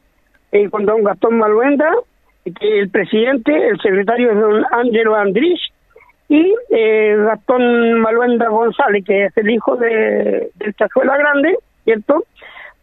eh, 0.51 0.69
con 0.69 0.85
don 0.85 1.03
Gastón 1.03 1.37
Maluenda, 1.37 1.91
el 2.45 2.89
presidente, 2.89 3.69
el 3.69 3.79
secretario 3.79 4.31
es 4.31 4.39
don 4.39 4.65
Ángelo 4.71 5.15
Andrés, 5.15 5.59
y 6.31 6.55
eh, 6.69 7.15
Gastón 7.25 7.99
Maluenda 7.99 8.47
González, 8.47 9.03
que 9.05 9.25
es 9.25 9.37
el 9.37 9.49
hijo 9.49 9.75
de, 9.75 10.49
del 10.55 10.73
Chazuela 10.75 11.17
Grande, 11.17 11.57
¿cierto? 11.83 12.23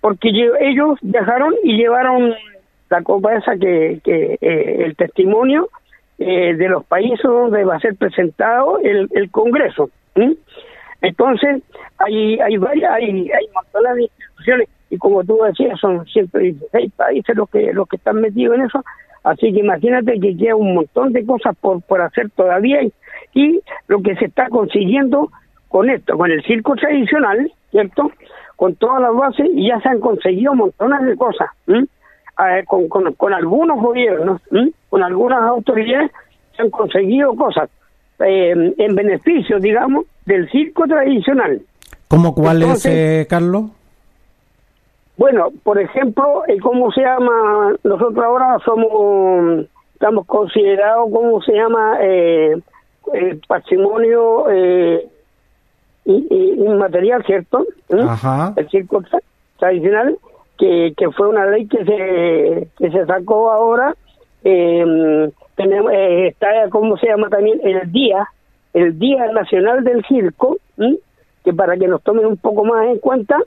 Porque 0.03 0.29
ellos 0.61 0.99
viajaron 1.01 1.55
y 1.65 1.79
llevaron 1.79 2.35
la 2.91 3.03
copa 3.03 3.35
esa 3.35 3.57
que, 3.57 4.01
eh, 4.05 4.77
el 4.85 4.97
testimonio 4.97 5.69
eh, 6.19 6.55
de 6.55 6.69
los 6.69 6.85
países 6.85 7.23
donde 7.23 7.65
va 7.65 7.77
a 7.77 7.81
ser 7.81 7.97
presentado 7.97 8.79
el, 8.83 9.09
el 9.13 9.31
Congreso. 9.31 9.91
Entonces, 11.01 11.63
hay, 11.99 12.41
hay 12.41 12.57
varias, 12.57 12.93
hay, 12.93 13.31
hay 13.31 13.47
montones 13.55 13.95
de 13.95 14.03
instituciones, 14.03 14.69
y 14.91 14.99
como 14.99 15.23
tú 15.23 15.39
decías, 15.45 15.79
son 15.79 16.05
116 16.07 16.93
países 16.97 17.37
los 17.37 17.49
que, 17.51 17.73
los 17.73 17.89
que 17.89 17.97
están 17.97 18.21
metidos 18.21 18.57
en 18.57 18.65
eso, 18.65 18.85
así 19.23 19.53
que 19.53 19.61
imagínate 19.61 20.19
que 20.19 20.37
queda 20.37 20.57
un 20.57 20.75
montón 20.75 21.13
de 21.13 21.25
cosas 21.25 21.57
por, 21.61 21.83
por 21.83 22.01
hacer 22.01 22.31
todavía, 22.31 22.81
y, 23.35 23.61
lo 23.87 24.03
que 24.03 24.17
se 24.17 24.25
está 24.25 24.49
consiguiendo 24.49 25.31
con 25.69 25.89
esto, 25.91 26.17
con 26.17 26.31
el 26.31 26.43
circo 26.45 26.75
tradicional, 26.75 27.53
¿cierto? 27.71 28.11
Con 28.57 28.75
todas 28.75 29.01
las 29.01 29.15
bases, 29.15 29.49
y 29.55 29.69
ya 29.69 29.81
se 29.81 29.91
han 29.91 30.01
conseguido 30.01 30.55
montones 30.55 31.03
de 31.03 31.17
cosas 31.17 31.49
con, 32.67 32.89
con, 32.89 33.35
algunos 33.35 33.81
gobiernos, 33.81 34.41
con 34.89 35.03
algunas 35.03 35.43
autoridades, 35.43 36.11
se 36.57 36.63
han 36.63 36.71
conseguido 36.71 37.35
cosas 37.35 37.69
eh, 38.21 38.75
en 38.77 38.95
beneficio, 38.95 39.59
digamos, 39.59 40.07
del 40.25 40.51
circo 40.51 40.85
tradicional. 40.87 41.61
¿Cómo 42.09 42.35
cuál 42.35 42.63
es, 42.63 42.87
eh, 42.87 43.27
Carlos? 43.29 43.65
Bueno, 45.17 45.49
por 45.63 45.81
ejemplo, 45.81 46.43
eh, 46.47 46.59
¿cómo 46.61 46.91
se 46.93 47.03
llama? 47.03 47.75
Nosotros 47.83 48.25
ahora 48.25 48.59
somos, 48.65 49.67
estamos 49.93 50.27
considerados, 50.27 51.11
¿cómo 51.13 51.43
se 51.43 51.53
llama? 51.53 51.99
Eh, 52.01 52.57
patrimonio 53.47 54.47
inmaterial, 56.05 57.25
¿cierto? 57.25 57.67
Ajá. 58.07 58.53
El 58.57 58.69
circo 58.69 59.03
tradicional 59.59 60.19
que, 60.59 60.93
que 60.97 61.11
fue 61.13 61.29
una 61.29 61.47
ley 61.47 61.67
que 61.67 61.85
se, 61.85 62.69
que 62.79 62.91
se 62.91 63.07
sacó 63.07 63.51
ahora. 63.51 63.95
Eh, 64.45 65.31
tenemos, 65.57 65.93
está, 65.93 66.69
¿cómo 66.71 66.97
se 66.99 67.07
llama 67.07 67.29
también? 67.29 67.61
El 67.63 67.91
Día, 67.91 68.29
el 68.75 68.99
Día 68.99 69.27
Nacional 69.33 69.85
del 69.85 70.05
Circo, 70.07 70.59
que 71.45 71.53
para 71.53 71.77
que 71.77 71.89
nos 71.89 72.03
tomen 72.03 72.27
un 72.27 72.37
poco 72.37 72.65
más 72.65 72.87
en 72.87 72.99
cuenta. 72.99 73.39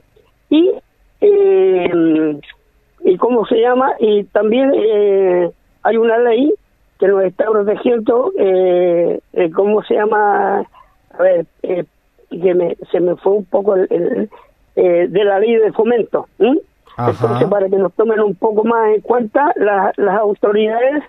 Y, 0.50 0.70
eh, 1.20 2.40
y 3.04 3.16
¿cómo 3.16 3.46
se 3.46 3.56
llama? 3.56 3.92
Y 3.98 4.24
también 4.24 4.72
eh, 4.74 5.50
hay 5.82 5.96
una 5.96 6.18
ley 6.18 6.52
que 6.98 7.08
nos 7.08 7.24
está 7.24 7.46
protegiendo, 7.46 8.32
eh, 8.38 9.20
eh 9.32 9.50
¿cómo 9.50 9.82
se 9.82 9.94
llama? 9.94 10.60
A 10.60 11.22
ver, 11.22 11.46
que 11.60 12.54
me, 12.54 12.76
se 12.90 13.00
me 13.00 13.16
fue 13.16 13.32
un 13.32 13.44
poco 13.44 13.74
el, 13.74 14.30
eh, 14.76 15.06
de 15.08 15.24
la 15.24 15.38
ley 15.38 15.56
de 15.56 15.72
fomento. 15.72 16.28
Entonces, 16.98 17.48
para 17.48 17.68
que 17.68 17.76
nos 17.76 17.92
tomen 17.94 18.20
un 18.20 18.34
poco 18.34 18.64
más 18.64 18.94
en 18.94 19.00
cuenta 19.00 19.52
las 19.56 20.20
autoridades 20.20 21.02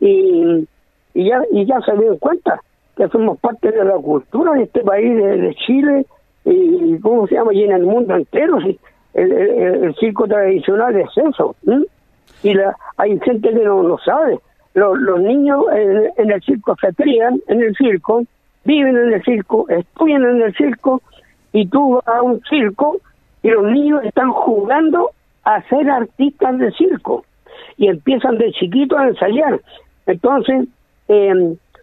y, 0.00 0.66
y, 1.14 1.28
ya, 1.28 1.42
y 1.50 1.64
ya 1.64 1.80
se 1.80 1.92
den 1.92 2.18
cuenta 2.18 2.60
que 2.96 3.08
somos 3.08 3.38
parte 3.38 3.70
de 3.70 3.84
la 3.84 3.94
cultura 3.94 4.52
de 4.52 4.64
este 4.64 4.80
país, 4.80 5.16
de, 5.16 5.54
Chile, 5.66 6.06
y, 6.44 6.98
¿cómo 7.00 7.26
se 7.28 7.36
llama? 7.36 7.54
Y 7.54 7.62
en 7.62 7.72
el 7.72 7.84
mundo 7.84 8.16
entero, 8.16 8.58
el, 8.58 8.78
el, 9.14 9.94
circo 9.96 10.26
tradicional 10.26 10.96
es 10.96 11.08
eso. 11.16 11.54
Y 12.42 12.54
la, 12.54 12.76
hay 12.96 13.18
gente 13.20 13.50
que 13.50 13.64
no 13.64 13.82
lo 13.82 13.98
sabe. 13.98 14.40
Los, 14.74 14.98
los 14.98 15.20
niños 15.20 15.64
en, 15.72 16.30
el 16.30 16.42
circo 16.42 16.76
se 16.80 16.92
crían 16.94 17.40
en 17.46 17.62
el 17.62 17.74
circo, 17.76 18.24
viven 18.64 18.96
en 18.96 19.12
el 19.12 19.22
circo, 19.22 19.68
estudian 19.68 20.24
en 20.24 20.42
el 20.42 20.54
circo, 20.54 21.00
y 21.52 21.66
tú 21.66 21.94
vas 21.94 22.16
a 22.16 22.22
un 22.22 22.40
circo 22.48 22.98
y 23.42 23.50
los 23.50 23.64
niños 23.64 24.04
están 24.04 24.30
jugando 24.30 25.10
a 25.48 25.62
ser 25.62 25.88
artistas 25.88 26.58
de 26.58 26.70
circo 26.72 27.24
y 27.78 27.88
empiezan 27.88 28.36
de 28.36 28.52
chiquitos 28.52 28.98
a 28.98 29.08
ensayar. 29.08 29.58
Entonces, 30.04 30.68
eh, 31.08 31.32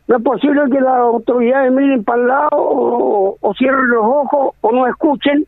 no 0.07 0.17
es 0.17 0.23
posible 0.23 0.61
que 0.71 0.79
las 0.79 0.93
autoridades 0.93 1.71
miren 1.71 2.03
para 2.03 2.21
el 2.21 2.27
lado 2.27 2.49
o, 2.53 3.53
cierren 3.57 3.87
los 3.87 4.05
ojos 4.05 4.55
o 4.61 4.71
no 4.71 4.85
escuchen 4.85 5.47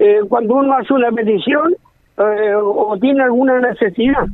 eh, 0.00 0.22
cuando 0.28 0.56
uno 0.56 0.74
hace 0.74 0.92
una 0.94 1.12
petición 1.12 1.76
eh, 2.18 2.54
o 2.56 2.98
tiene 3.00 3.22
alguna 3.22 3.60
necesidad. 3.60 4.26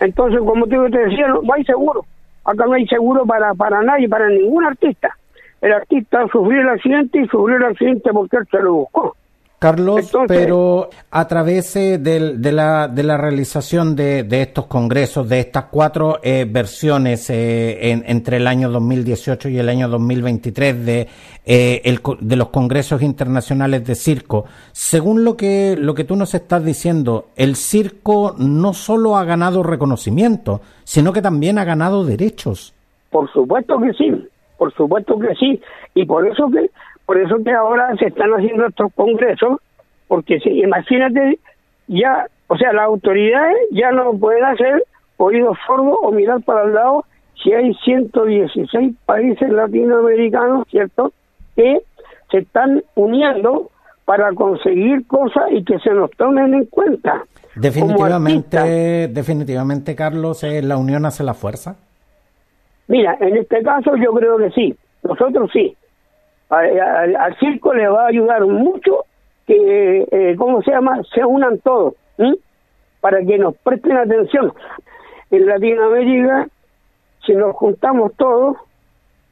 Entonces, 0.00 0.40
como 0.40 0.66
te, 0.66 0.78
decía, 0.78 1.28
no, 1.28 1.42
hay 1.52 1.64
seguro. 1.64 2.06
Acá 2.46 2.64
no 2.64 2.72
hay 2.72 2.86
seguro 2.86 3.26
para, 3.26 3.52
para 3.52 3.82
nadie, 3.82 4.08
para 4.08 4.30
ningún 4.30 4.64
artista. 4.64 5.14
El 5.60 5.74
artista 5.74 6.26
sufrió 6.32 6.62
el 6.62 6.70
accidente 6.70 7.20
y 7.20 7.26
sufrió 7.26 7.58
el 7.58 7.64
accidente 7.64 8.10
porque 8.14 8.38
él 8.38 8.48
se 8.50 8.60
lo 8.60 8.72
buscó. 8.76 9.14
Carlos, 9.62 10.10
pero 10.26 10.90
a 11.12 11.28
través 11.28 11.76
eh, 11.76 11.98
de, 11.98 12.50
la, 12.50 12.88
de 12.88 13.04
la 13.04 13.16
realización 13.16 13.94
de, 13.94 14.26
estos 14.28 14.66
congresos, 14.66 15.28
de 15.28 15.38
estas 15.38 15.66
cuatro 15.66 16.18
eh, 16.20 16.44
versiones 16.50 17.30
eh, 17.30 17.92
entre 17.92 18.38
el 18.38 18.48
año 18.48 18.68
2018 18.68 19.50
y 19.50 19.60
el 19.60 19.68
año 19.68 19.88
2023 19.88 20.84
de, 20.84 21.08
de 21.46 22.36
los 22.36 22.48
congresos 22.48 23.02
internacionales 23.02 23.86
de 23.86 23.94
circo, 23.94 24.46
según 24.72 25.22
lo 25.24 25.36
que, 25.36 25.76
lo 25.78 25.94
que 25.94 26.02
tú 26.02 26.16
nos 26.16 26.34
estás 26.34 26.64
diciendo, 26.64 27.26
el 27.36 27.54
circo 27.54 28.34
no 28.36 28.72
solo 28.72 29.16
ha 29.16 29.24
ganado 29.24 29.62
reconocimiento, 29.62 30.60
sino 30.82 31.12
que 31.12 31.22
también 31.22 31.60
ha 31.60 31.64
ganado 31.64 32.04
derechos. 32.04 32.74
Por 33.10 33.32
supuesto 33.32 33.78
que 33.78 33.92
sí, 33.92 34.10
por 34.58 34.74
supuesto 34.74 35.16
que 35.20 35.32
sí, 35.36 35.60
y 35.94 36.04
por 36.04 36.26
eso 36.26 36.50
que 36.50 36.68
por 37.06 37.18
eso 37.18 37.42
que 37.44 37.52
ahora 37.52 37.94
se 37.98 38.06
están 38.06 38.30
haciendo 38.30 38.66
estos 38.66 38.92
congresos, 38.94 39.58
porque 40.08 40.38
si, 40.40 40.50
imagínate, 40.60 41.38
ya, 41.88 42.26
o 42.48 42.56
sea, 42.56 42.72
las 42.72 42.84
autoridades 42.84 43.56
ya 43.70 43.90
no 43.92 44.12
pueden 44.18 44.44
hacer 44.44 44.84
oídos 45.16 45.56
sordos 45.66 45.96
o 46.02 46.12
mirar 46.12 46.42
para 46.42 46.64
el 46.64 46.74
lado 46.74 47.04
si 47.42 47.52
hay 47.52 47.74
116 47.74 48.94
países 49.04 49.50
latinoamericanos, 49.50 50.66
¿cierto?, 50.70 51.12
que 51.56 51.82
se 52.30 52.38
están 52.38 52.82
uniendo 52.94 53.70
para 54.04 54.32
conseguir 54.32 55.06
cosas 55.06 55.44
y 55.50 55.64
que 55.64 55.78
se 55.78 55.90
nos 55.90 56.10
tomen 56.12 56.54
en 56.54 56.66
cuenta. 56.66 57.24
Definitivamente, 57.54 59.08
definitivamente, 59.08 59.94
Carlos, 59.94 60.42
eh, 60.44 60.62
la 60.62 60.76
unión 60.76 61.04
hace 61.04 61.22
la 61.22 61.34
fuerza. 61.34 61.76
Mira, 62.88 63.16
en 63.20 63.36
este 63.36 63.62
caso 63.62 63.96
yo 63.96 64.12
creo 64.12 64.38
que 64.38 64.50
sí, 64.50 64.74
nosotros 65.02 65.50
sí, 65.52 65.76
al, 66.52 67.36
circo 67.38 67.72
le 67.72 67.88
va 67.88 68.04
a 68.04 68.08
ayudar 68.08 68.44
mucho 68.46 69.04
que, 69.46 70.06
eh, 70.10 70.36
¿cómo 70.36 70.62
se 70.62 70.70
llama?, 70.70 71.00
se 71.14 71.24
unan 71.24 71.58
todos, 71.58 71.94
para 73.00 73.20
que 73.24 73.38
nos 73.38 73.56
presten 73.56 73.96
atención. 73.96 74.52
En 75.30 75.46
Latinoamérica, 75.46 76.48
si 77.26 77.34
nos 77.34 77.56
juntamos 77.56 78.12
todos, 78.16 78.56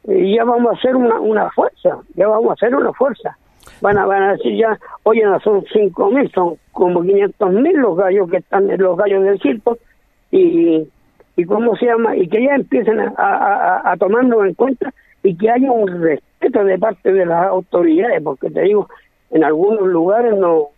eh, 0.08 0.34
ya 0.34 0.44
vamos 0.44 0.72
a 0.72 0.78
hacer 0.78 0.96
una, 0.96 1.20
una 1.20 1.50
fuerza, 1.50 1.98
ya 2.14 2.26
vamos 2.26 2.50
a 2.50 2.52
hacer 2.54 2.74
una 2.74 2.92
fuerza. 2.92 3.36
Van 3.82 3.98
a, 3.98 4.06
van 4.06 4.22
a 4.22 4.32
decir 4.32 4.56
ya, 4.56 4.78
oye, 5.02 5.22
no 5.24 5.38
son 5.40 5.64
cinco 5.72 6.10
mil, 6.10 6.30
son 6.32 6.56
como 6.72 7.02
500 7.02 7.52
mil 7.52 7.76
los 7.76 7.96
gallos 7.96 8.30
que 8.30 8.38
están, 8.38 8.66
los 8.78 8.96
gallos 8.96 9.22
del 9.24 9.38
circo, 9.40 9.76
y, 10.30 10.88
y 11.36 11.44
cómo 11.44 11.76
se 11.76 11.86
llama, 11.86 12.16
y 12.16 12.28
que 12.28 12.42
ya 12.42 12.54
empiecen 12.54 12.98
a, 12.98 13.12
a, 13.16 13.92
a 13.92 13.96
tomarnos 13.96 14.46
en 14.46 14.54
cuenta 14.54 14.92
y 15.22 15.36
que 15.36 15.50
haya 15.50 15.70
un 15.70 15.86
respeto 15.86 16.29
de 16.40 16.78
parte 16.78 17.12
de 17.12 17.26
las 17.26 17.46
autoridades, 17.46 18.22
porque 18.22 18.50
te 18.50 18.62
digo, 18.62 18.88
en 19.30 19.44
algunos 19.44 19.86
lugares 19.86 20.34
no 20.36 20.68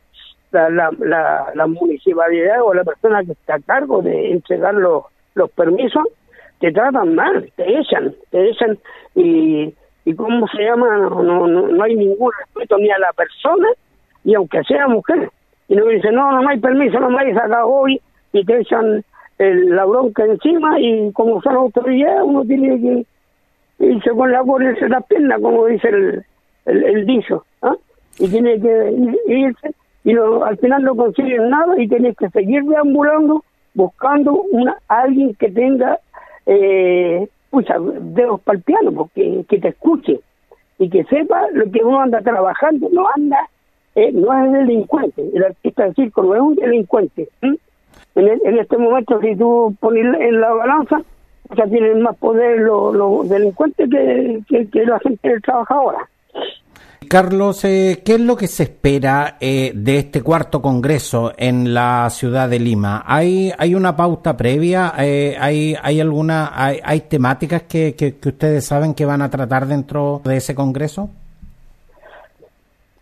la, 0.51 0.68
la, 0.68 1.53
la, 1.55 1.66
municipalidad 1.66 2.62
o 2.62 2.75
la 2.75 2.85
persona 2.85 3.25
que 3.25 3.33
está 3.33 3.55
a 3.55 3.61
cargo 3.61 4.03
de 4.03 4.33
entregar 4.33 4.75
los, 4.75 5.05
los 5.35 5.51
permisos 5.53 6.03
te 6.59 6.70
tratan 6.72 7.14
mal, 7.14 7.51
te 7.57 7.79
echan, 7.79 8.14
te 8.31 8.51
echan 8.51 8.79
y, 9.14 9.72
y 10.05 10.14
cómo 10.14 10.46
se 10.48 10.62
llama, 10.62 10.98
no, 10.98 11.46
no, 11.46 11.68
no 11.68 11.83
hay 11.83 11.94
ningún 11.94 12.31
respeto 12.38 12.77
ni 12.79 12.90
a 12.90 12.98
la 12.98 13.12
persona, 13.14 13.68
ni 14.25 14.35
aunque 14.35 14.62
sea 14.64 14.87
mujer. 14.88 15.31
Y 15.68 15.75
no 15.75 15.87
dicen, 15.87 16.14
no, 16.14 16.40
no 16.40 16.48
hay 16.48 16.61
permiso, 16.61 17.01
no 17.01 17.11
me 17.11 17.20
hay 17.20 17.35
sacado 17.35 17.68
hoy, 17.68 18.01
y 18.33 18.44
te 18.44 18.61
echan 18.61 19.03
el, 19.38 19.75
la 19.75 19.85
bronca 19.87 20.25
encima, 20.25 20.79
y 20.79 21.11
como 21.12 21.40
son 21.42 21.57
autoridades, 21.57 22.22
uno 22.22 22.44
tiene 22.44 22.81
que 22.81 23.07
y 23.82 24.00
se 24.00 24.14
pone 24.14 24.36
a 24.36 24.44
ponerse 24.44 24.88
la 24.88 25.00
pierna, 25.00 25.38
como 25.40 25.66
dice 25.66 25.88
el, 25.88 26.24
el, 26.66 27.04
dicho, 27.04 27.44
¿ah? 27.62 27.74
y 28.18 28.28
tiene 28.28 28.60
que 28.60 28.94
irse, 29.26 29.74
y 30.04 30.16
al 30.16 30.56
final 30.58 30.84
no 30.84 30.94
consiguen 30.94 31.50
nada 31.50 31.80
y 31.80 31.88
tienes 31.88 32.16
que 32.16 32.28
seguir 32.30 32.62
deambulando 32.64 33.44
buscando 33.74 34.32
una 34.50 34.76
alguien 34.86 35.34
que 35.34 35.50
tenga 35.50 35.98
eh, 36.46 37.26
pucha, 37.50 37.76
dedos 37.78 38.40
para 38.42 38.58
el 38.58 38.64
piano, 38.64 38.92
porque 38.92 39.44
que 39.48 39.58
te 39.58 39.68
escuche 39.68 40.20
y 40.78 40.88
que 40.88 41.04
sepa 41.04 41.48
lo 41.52 41.70
que 41.70 41.82
uno 41.82 42.00
anda 42.00 42.20
trabajando, 42.20 42.88
no 42.92 43.06
anda, 43.16 43.48
eh, 43.94 44.12
no 44.12 44.32
es 44.32 44.52
delincuente, 44.52 45.28
el 45.34 45.44
artista 45.44 45.84
del 45.84 45.94
circo 45.94 46.22
no 46.22 46.34
es 46.34 46.40
un 46.40 46.54
delincuente. 46.54 47.28
En, 47.40 47.58
en, 48.14 48.58
este 48.58 48.78
momento, 48.78 49.20
si 49.20 49.36
tú 49.36 49.74
pones 49.80 50.04
en 50.20 50.40
la 50.40 50.52
balanza, 50.52 51.02
ya 51.57 51.66
tienen 51.66 52.02
más 52.02 52.16
poder 52.16 52.61
los, 52.61 53.28
delincuentes 53.28 53.88
que, 53.90 54.66
que, 54.70 54.87
la 54.87 54.98
gente 55.00 55.37
ahora. 55.68 56.09
Carlos, 57.09 57.64
eh, 57.64 58.00
¿qué 58.05 58.14
es 58.14 58.20
lo 58.20 58.37
que 58.37 58.46
se 58.46 58.62
espera 58.62 59.37
eh, 59.38 59.72
de 59.74 59.98
este 59.98 60.22
cuarto 60.22 60.62
congreso 60.62 61.33
en 61.37 61.74
la 61.74 62.09
ciudad 62.09 62.48
de 62.48 62.59
Lima? 62.59 63.02
¿Hay, 63.07 63.52
hay 63.59 63.74
una 63.74 63.96
pauta 63.96 64.37
previa? 64.37 64.94
Eh, 64.98 65.37
¿Hay, 65.38 65.74
hay 65.83 66.00
alguna, 66.00 66.52
hay, 66.55 66.78
hay 66.83 67.00
temáticas 67.00 67.64
que, 67.64 67.94
que, 67.94 68.16
ustedes 68.26 68.64
saben 68.64 68.94
que 68.94 69.05
van 69.05 69.20
a 69.20 69.28
tratar 69.28 69.66
dentro 69.66 70.22
de 70.24 70.38
ese 70.38 70.55
congreso? 70.55 71.11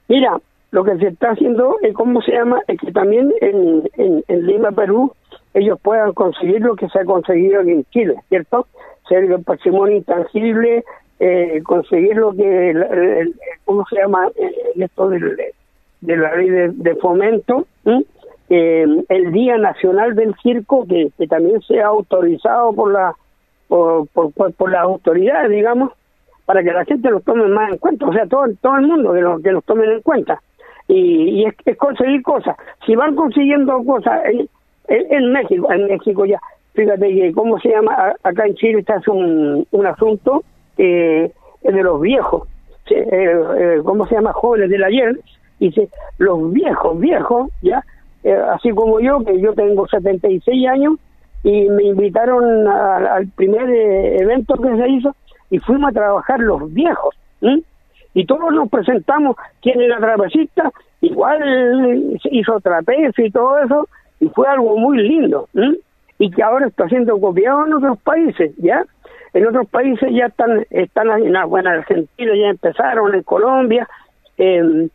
Mira, 0.09 0.41
lo 0.73 0.83
que 0.83 0.97
se 0.97 1.09
está 1.09 1.31
haciendo, 1.31 1.77
es 1.83 1.95
¿cómo 1.95 2.21
se 2.23 2.33
llama? 2.33 2.61
Es 2.67 2.81
que 2.81 2.91
también 2.91 3.33
en, 3.41 3.89
en, 3.97 4.25
en 4.27 4.47
Lima, 4.47 4.73
Perú, 4.73 5.13
ellos 5.55 5.79
puedan 5.81 6.13
conseguir 6.13 6.61
lo 6.61 6.77
que 6.77 6.89
se 6.89 7.01
ha 7.01 7.05
conseguido 7.05 7.61
aquí 7.61 7.71
en 7.71 7.85
Chile, 7.91 8.15
¿cierto? 8.29 8.67
Ser 9.09 9.25
el 9.25 9.43
patrimonio 9.43 9.97
intangible, 9.97 10.85
eh, 11.19 11.61
conseguir 11.65 12.17
lo 12.17 12.33
que, 12.33 13.33
¿cómo 13.65 13.85
se 13.91 13.97
llama? 13.97 14.29
Eh, 14.37 14.55
esto 14.77 15.09
de, 15.09 15.53
la 16.03 16.37
ley 16.37 16.49
de, 16.49 16.95
fomento, 16.97 17.67
eh, 18.49 18.87
el 19.09 19.33
Día 19.33 19.59
Nacional 19.59 20.15
del 20.15 20.35
Circo, 20.43 20.87
que, 20.87 21.11
también 21.27 21.61
sea 21.63 21.89
autorizado 21.89 22.73
por 22.73 22.93
la 22.93 23.15
por, 23.69 24.09
por, 24.09 24.71
las 24.71 24.83
autoridades, 24.83 25.49
digamos, 25.49 25.93
para 26.45 26.65
que 26.65 26.73
la 26.73 26.85
gente 26.85 27.09
lo 27.09 27.21
tome 27.21 27.47
más 27.47 27.71
en 27.71 27.79
cuenta, 27.79 28.07
o 28.07 28.13
sea, 28.13 28.27
todo, 28.27 28.47
todo 28.61 28.77
el 28.77 28.87
mundo 28.89 29.13
que, 29.13 29.21
lo, 29.21 29.39
que 29.41 29.53
los 29.53 29.65
tomen 29.65 29.91
en 29.93 30.03
cuenta. 30.03 30.43
Y, 30.89 31.45
es, 31.45 31.55
es, 31.65 31.77
conseguir 31.77 32.23
cosas. 32.23 32.57
Si 32.85 32.97
van 32.97 33.15
consiguiendo 33.15 33.81
cosas, 33.85 34.23
en, 34.91 35.33
México, 35.33 35.73
en 35.73 35.87
México 35.87 36.27
ya, 36.27 36.41
fíjate 36.75 37.09
que, 37.09 37.33
¿cómo 37.33 37.59
se 37.61 37.71
llama? 37.71 38.15
Acá 38.23 38.47
en 38.47 38.55
Chile 38.57 38.81
está 38.81 39.01
un, 39.07 39.67
un 39.71 39.87
asunto 39.87 40.43
eh, 40.77 41.31
de 41.63 41.83
los 41.83 42.01
viejos, 42.01 42.49
eh, 42.91 43.07
eh, 43.13 43.81
¿cómo 43.85 44.07
se 44.07 44.17
llama? 44.17 44.33
Jóvenes 44.33 44.71
del 44.71 44.83
ayer, 44.83 45.19
dice, 45.59 45.89
los 46.19 46.53
viejos, 46.53 46.99
viejos, 46.99 47.51
ya, 47.63 47.85
eh, 48.25 48.37
así 48.53 48.71
como 48.71 49.01
yo, 49.01 49.25
que 49.25 49.41
yo 49.41 49.53
tengo 49.55 49.87
76 49.87 50.69
años, 50.69 50.95
y 51.43 51.69
me 51.69 51.85
invitaron 51.85 52.69
al 52.69 53.29
primer 53.29 53.71
evento 53.71 54.55
que 54.57 54.77
se 54.77 54.89
hizo, 54.91 55.15
y 55.51 55.59
fuimos 55.59 55.91
a 55.91 55.95
trabajar 55.95 56.41
los 56.41 56.73
viejos, 56.73 57.15
y 58.13 58.27
todos 58.27 58.53
nos 58.53 58.69
presentamos, 58.69 59.37
quién 59.63 59.81
era 59.81 59.99
trapecista, 59.99 60.71
igual 61.01 62.19
hizo 62.25 62.61
trapecio 62.61 63.25
y 63.25 63.31
todo 63.31 63.59
eso, 63.59 63.89
y 64.21 64.29
fue 64.29 64.47
algo 64.47 64.77
muy 64.77 64.99
lindo 64.99 65.49
y 66.19 66.31
que 66.31 66.43
ahora 66.43 66.67
está 66.67 66.87
siendo 66.89 67.19
copiado 67.19 67.67
en 67.67 67.73
otros 67.73 67.99
países, 68.03 68.53
¿ya? 68.59 68.85
En 69.33 69.47
otros 69.47 69.67
países 69.69 70.11
ya 70.13 70.27
están, 70.27 70.67
están 70.71 71.09
en, 71.11 71.35
bueno, 71.49 71.71
Argentina 71.71 72.33
ya 72.37 72.51
empezaron, 72.51 73.15
en 73.15 73.23
Colombia, 73.23 73.89
en 74.37 74.91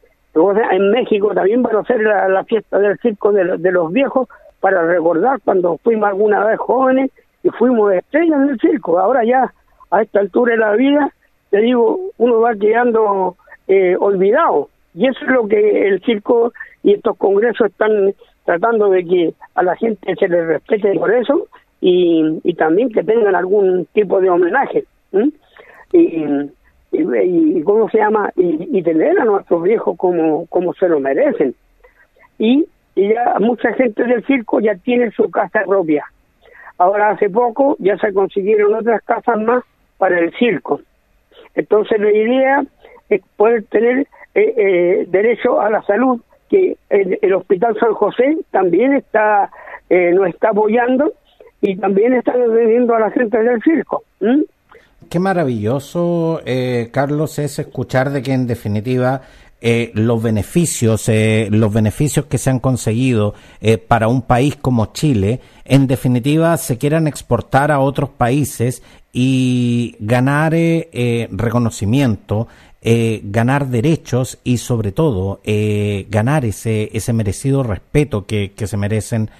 México 0.91 1.33
también 1.33 1.63
van 1.63 1.77
a 1.77 1.79
hacer 1.79 2.01
la, 2.01 2.43
fiesta 2.43 2.77
del 2.77 2.97
circo 2.99 3.31
de, 3.31 3.57
de, 3.57 3.71
los 3.71 3.91
viejos 3.91 4.27
para 4.59 4.85
recordar 4.85 5.39
cuando 5.43 5.77
fuimos 5.77 6.09
alguna 6.09 6.43
vez 6.43 6.59
jóvenes 6.59 7.11
y 7.43 7.49
fuimos 7.49 7.93
estrellas 7.93 8.47
del 8.47 8.59
circo. 8.59 8.99
Ahora 8.99 9.23
ya, 9.23 9.53
a 9.91 10.01
esta 10.01 10.19
altura 10.19 10.53
de 10.53 10.59
la 10.59 10.73
vida, 10.73 11.11
te 11.49 11.59
digo, 11.59 11.99
uno 12.17 12.41
va 12.41 12.55
quedando 12.55 13.37
eh, 13.67 13.95
olvidado. 13.99 14.69
Y 14.93 15.07
eso 15.07 15.19
es 15.25 15.31
lo 15.31 15.47
que 15.47 15.87
el 15.87 16.01
circo 16.01 16.51
y 16.83 16.93
estos 16.93 17.17
congresos 17.17 17.71
están 17.71 18.13
tratando 18.45 18.89
de 18.89 19.03
que 19.03 19.33
a 19.55 19.63
la 19.63 19.75
gente 19.75 20.15
se 20.15 20.27
le 20.27 20.45
respete 20.45 20.93
por 20.97 21.11
eso 21.13 21.47
y, 21.81 22.39
y 22.43 22.53
también 22.53 22.89
que 22.91 23.03
tengan 23.03 23.35
algún 23.35 23.85
tipo 23.93 24.21
de 24.21 24.29
homenaje. 24.29 24.85
Y, 25.91 26.25
y, 26.91 27.61
cómo 27.63 27.89
se 27.89 27.97
llama 27.97 28.31
y, 28.35 28.81
tener 28.83 29.19
a 29.19 29.25
nuestros 29.25 29.63
viejos 29.63 29.97
como 29.97 30.45
como 30.47 30.73
se 30.73 30.87
lo 30.87 30.99
merecen. 30.99 31.55
Y, 32.37 32.67
ya 32.95 33.35
mucha 33.39 33.73
gente 33.73 34.05
del 34.05 34.25
circo 34.25 34.61
ya 34.61 34.75
tiene 34.75 35.11
su 35.11 35.29
casa 35.29 35.63
propia. 35.65 36.05
Ahora 36.77 37.09
hace 37.09 37.29
poco 37.29 37.75
ya 37.79 37.97
se 37.97 38.13
consiguieron 38.13 38.73
otras 38.73 39.01
casas 39.03 39.37
más 39.41 39.63
para 39.97 40.19
el 40.19 40.33
circo. 40.37 40.79
Entonces 41.55 41.99
la 41.99 42.11
idea 42.11 42.63
es 43.09 43.21
poder 43.35 43.63
tener 43.65 44.07
eh, 44.33 44.53
eh, 44.57 45.05
derecho 45.09 45.59
a 45.59 45.69
la 45.69 45.81
salud 45.83 46.21
que 46.49 46.77
el, 46.89 47.33
Hospital 47.33 47.75
San 47.79 47.93
José 47.93 48.37
también 48.51 48.93
está 48.93 49.49
eh, 49.89 50.11
nos 50.13 50.27
está 50.27 50.49
apoyando 50.49 51.13
y 51.61 51.75
también 51.77 52.13
están 52.13 52.41
atendiendo 52.41 52.95
a 52.95 52.99
la 52.99 53.11
gente 53.11 53.37
del 53.37 53.61
circo 53.61 54.03
Qué 55.09 55.19
maravilloso, 55.19 56.41
eh, 56.45 56.89
Carlos, 56.91 57.37
es 57.39 57.59
escuchar 57.59 58.09
de 58.09 58.23
que 58.23 58.33
en 58.33 58.47
definitiva 58.47 59.21
eh, 59.61 59.91
los 59.93 60.21
beneficios, 60.21 61.07
eh, 61.09 61.47
los 61.51 61.71
beneficios 61.71 62.25
que 62.25 62.37
se 62.37 62.49
han 62.49 62.59
conseguido 62.59 63.33
para 63.87 64.07
un 64.07 64.21
país 64.23 64.55
como 64.55 64.87
Chile, 64.87 65.41
en 65.63 65.87
definitiva 65.87 66.57
se 66.57 66.77
quieran 66.77 67.07
exportar 67.07 67.71
a 67.71 67.79
otros 67.79 68.09
países 68.09 68.83
y 69.13 69.95
ganar 69.99 70.53
reconocimiento, 71.31 72.47
ganar 73.23 73.69
derechos 73.69 74.37
y 74.43 74.57
sobre 74.57 74.91
todo 74.91 75.41
ganar 76.09 76.45
ese, 76.45 76.91
ese 76.93 77.13
merecido 77.13 77.63
respeto 77.63 78.27
que, 78.27 78.51
que 78.51 78.67
se 78.67 78.77
merecen 78.77 79.31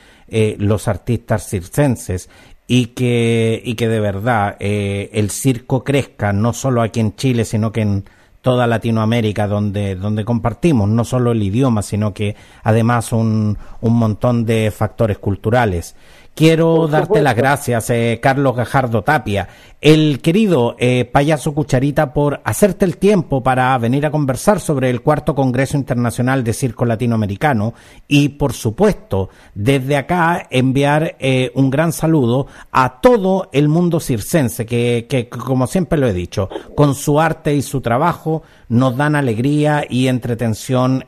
los 0.58 0.88
artistas 0.88 1.48
circenses 1.48 2.30
y 2.68 2.88
que, 2.88 3.62
y 3.64 3.76
que 3.76 3.88
de 3.88 4.00
verdad 4.00 4.58
eh, 4.60 5.10
el 5.14 5.30
circo 5.30 5.84
crezca, 5.84 6.34
no 6.34 6.54
solo 6.54 6.82
aquí 6.82 7.00
en 7.00 7.16
Chile, 7.16 7.46
sino 7.46 7.72
que 7.72 7.82
en 7.82 8.06
toda 8.42 8.68
Latinoamérica, 8.68 9.48
donde, 9.48 9.96
donde 9.96 10.26
compartimos 10.26 10.88
no 10.90 11.04
solo 11.04 11.32
el 11.32 11.42
idioma, 11.42 11.82
sino 11.82 12.14
que 12.14 12.36
además 12.64 13.12
un, 13.12 13.58
un 13.82 13.94
montón 13.94 14.46
de 14.46 14.72
factores 14.72 15.18
culturales. 15.18 15.96
Quiero 16.36 16.90
darte 16.90 17.22
las 17.22 17.34
gracias, 17.34 17.90
eh, 17.92 18.20
Carlos 18.22 18.58
Gajardo 18.58 19.04
Tapia, 19.04 19.48
el 19.80 20.20
querido 20.20 20.76
eh, 20.78 21.06
payaso 21.06 21.54
Cucharita, 21.54 22.12
por 22.12 22.42
hacerte 22.44 22.84
el 22.84 22.98
tiempo 22.98 23.42
para 23.42 23.78
venir 23.78 24.06
a 24.06 24.12
conversar 24.12 24.60
sobre 24.60 24.90
el 24.90 25.02
cuarto 25.02 25.34
Congreso 25.34 25.78
Internacional 25.78 26.44
de 26.44 26.52
Circo 26.52 26.84
Latinoamericano 26.84 27.74
y, 28.10 28.30
por 28.30 28.52
supuesto, 28.52 29.30
desde 29.54 29.96
acá 29.96 30.46
enviar 30.50 31.16
eh, 31.20 31.54
un 31.56 31.70
gran 31.70 31.94
saludo 31.94 32.48
a 32.70 33.00
todo 33.00 33.48
el 33.54 33.70
mundo 33.70 34.02
circense, 34.02 34.66
que, 34.66 35.06
que, 35.08 35.30
como 35.30 35.68
siempre 35.68 35.98
lo 35.98 36.06
he 36.06 36.14
dicho, 36.14 36.50
con 36.76 36.96
su 36.96 37.22
arte 37.22 37.56
y 37.56 37.62
su 37.62 37.80
trabajo 37.80 38.44
nos 38.68 38.98
dan 38.98 39.16
alegría 39.16 39.86
y 39.90 40.08
entretención 40.08 41.06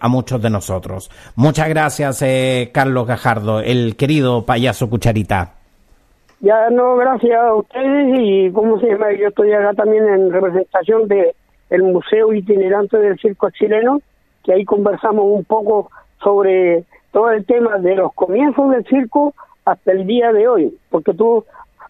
a 0.00 0.08
muchos 0.08 0.42
de 0.42 0.50
nosotros. 0.50 1.10
Muchas 1.36 1.68
gracias, 1.68 2.24
Carlos 2.72 3.06
Gajardo, 3.06 3.60
el 3.60 3.94
querido 3.96 4.44
payaso 4.46 4.55
su 4.72 4.88
Cucharita. 4.88 5.52
Ya 6.40 6.68
no, 6.70 6.96
gracias 6.96 7.38
a 7.38 7.54
ustedes 7.54 8.18
y 8.18 8.50
cómo 8.52 8.78
se 8.78 8.88
llama, 8.88 9.12
yo 9.12 9.28
estoy 9.28 9.52
acá 9.52 9.72
también 9.74 10.06
en 10.06 10.30
representación 10.30 11.08
de 11.08 11.34
el 11.70 11.82
Museo 11.82 12.32
Itinerante 12.32 12.98
del 12.98 13.18
Circo 13.18 13.50
Chileno, 13.50 14.00
que 14.44 14.52
ahí 14.52 14.64
conversamos 14.64 15.24
un 15.26 15.44
poco 15.44 15.90
sobre 16.22 16.84
todo 17.10 17.30
el 17.30 17.44
tema 17.46 17.78
de 17.78 17.96
los 17.96 18.12
comienzos 18.12 18.70
del 18.70 18.84
circo 18.84 19.34
hasta 19.64 19.92
el 19.92 20.06
día 20.06 20.32
de 20.32 20.46
hoy, 20.46 20.76
porque 20.90 21.14
tú 21.14 21.44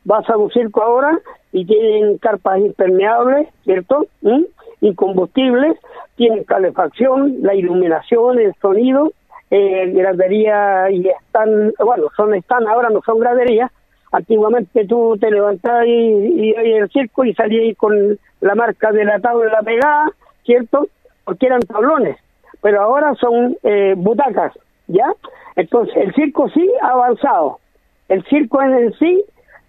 vas 0.05 0.29
a 0.31 0.37
un 0.37 0.51
circo 0.51 0.83
ahora 0.83 1.19
y 1.53 1.65
tienen 1.65 2.19
carpas 2.19 2.61
impermeables, 2.61 3.49
¿cierto? 3.65 4.07
¿Mm? 4.23 4.45
Incombustibles, 4.81 5.77
tienen 6.15 6.45
calefacción, 6.45 7.39
la 7.43 7.55
iluminación, 7.55 8.39
el 8.39 8.55
sonido, 8.63 9.13
eh, 9.51 9.93
gradería 9.93 10.91
y 10.91 11.09
están, 11.09 11.73
bueno, 11.79 12.09
son 12.17 12.35
están 12.35 12.67
ahora, 12.67 12.91
no 12.91 13.01
son 13.03 13.21
graderías. 13.21 13.71
Antiguamente 14.13 14.87
tú 14.87 15.17
te 15.21 15.31
levantabas 15.31 15.87
y, 15.87 15.91
y, 15.91 16.53
el 16.53 16.89
circo 16.91 17.25
y 17.25 17.35
salías 17.35 17.77
con 17.77 18.19
la 18.41 18.55
marca 18.55 18.93
de 18.93 19.05
la 19.05 19.19
tabla 19.19 19.61
pegada, 19.63 20.11
¿cierto? 20.45 20.89
Porque 21.25 21.47
eran 21.47 21.61
tablones, 21.63 22.17
pero 22.63 22.83
ahora 22.83 23.15
son 23.17 23.57
eh, 23.63 23.95
butacas, 23.97 24.53
¿ya? 24.87 25.13
Entonces, 25.57 25.97
el 25.97 26.15
circo 26.15 26.49
sí 26.51 26.71
ha 26.83 26.89
avanzado. 26.89 27.59
El 28.09 28.25
circo 28.27 28.63
en 28.63 28.93
sí, 28.95 29.25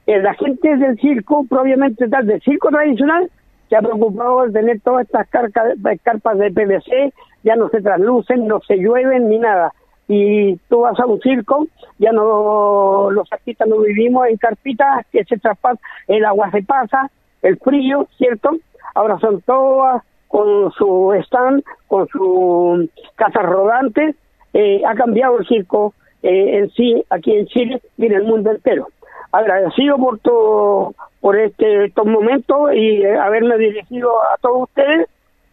eh, 0.06 0.20
la 0.22 0.34
gente 0.36 0.78
del 0.78 0.98
circo, 1.00 1.46
propiamente 1.50 2.08
tal, 2.08 2.28
del 2.28 2.42
circo 2.42 2.70
tradicional, 2.70 3.30
se 3.70 3.76
ha 3.76 3.82
preocupado 3.82 4.44
de 4.44 4.54
tener 4.54 4.80
todas 4.82 5.06
estas 5.06 5.28
carpas 5.30 6.38
de 6.38 6.52
PVC, 6.52 7.14
ya 7.44 7.56
no 7.56 7.70
se 7.70 7.82
traslucen, 7.82 8.48
no 8.48 8.60
se 8.62 8.78
llueven 8.78 9.30
ni 9.30 9.40
nada. 9.40 9.74
Y 10.08 10.56
tú 10.70 10.82
vas 10.82 11.00
a 11.00 11.06
un 11.06 11.20
circo, 11.20 11.68
ya 11.98 12.12
no, 12.12 13.10
los 13.12 13.32
artistas 13.32 13.68
no 13.68 13.80
vivimos 13.80 14.28
en 14.28 14.38
carpitas 14.38 15.06
que 15.12 15.26
se 15.26 15.38
traspasan, 15.38 15.80
el 16.08 16.24
agua 16.24 16.50
se 16.52 16.64
pasa, 16.64 17.12
el 17.42 17.58
frío, 17.58 18.08
¿cierto? 18.18 18.52
Ahora 18.96 19.20
son 19.20 19.42
todas 19.42 20.04
con 20.28 20.72
su 20.72 21.14
stand, 21.26 21.64
con 21.88 22.08
su 22.08 22.90
casas 23.16 23.46
rodantes, 23.46 24.16
eh, 24.54 24.82
ha 24.86 24.96
cambiado 24.96 25.40
el 25.40 25.48
circo 25.48 25.94
eh, 26.24 26.58
en 26.58 26.70
sí 26.72 27.04
aquí 27.10 27.32
en 27.36 27.48
Chile 27.48 27.82
y 27.98 28.06
en 28.06 28.14
el 28.14 28.24
mundo 28.24 28.52
entero. 28.52 28.88
Agradecido 29.32 29.98
por 29.98 30.20
tu 30.20 30.96
por 31.22 31.38
este 31.38 31.86
estos 31.86 32.06
momentos 32.06 32.74
y 32.74 33.04
eh, 33.04 33.18
haberme 33.18 33.58
dirigido 33.58 34.10
a 34.22 34.38
todos 34.42 34.64
ustedes 34.64 35.10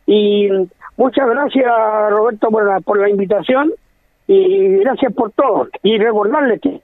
y 0.07 0.49
muchas 0.97 1.29
gracias 1.29 1.73
Roberto 2.11 2.51
por 2.51 2.67
la, 2.67 2.81
por 2.81 2.99
la 2.99 3.09
invitación 3.09 3.73
y 4.27 4.79
gracias 4.79 5.13
por 5.15 5.33
todo. 5.33 5.69
Y 5.83 5.99
recordarles 5.99 6.61
que 6.61 6.81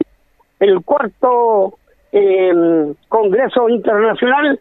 el 0.60 0.82
cuarto 0.84 1.74
eh, 2.12 2.52
Congreso 3.08 3.68
Internacional 3.68 4.60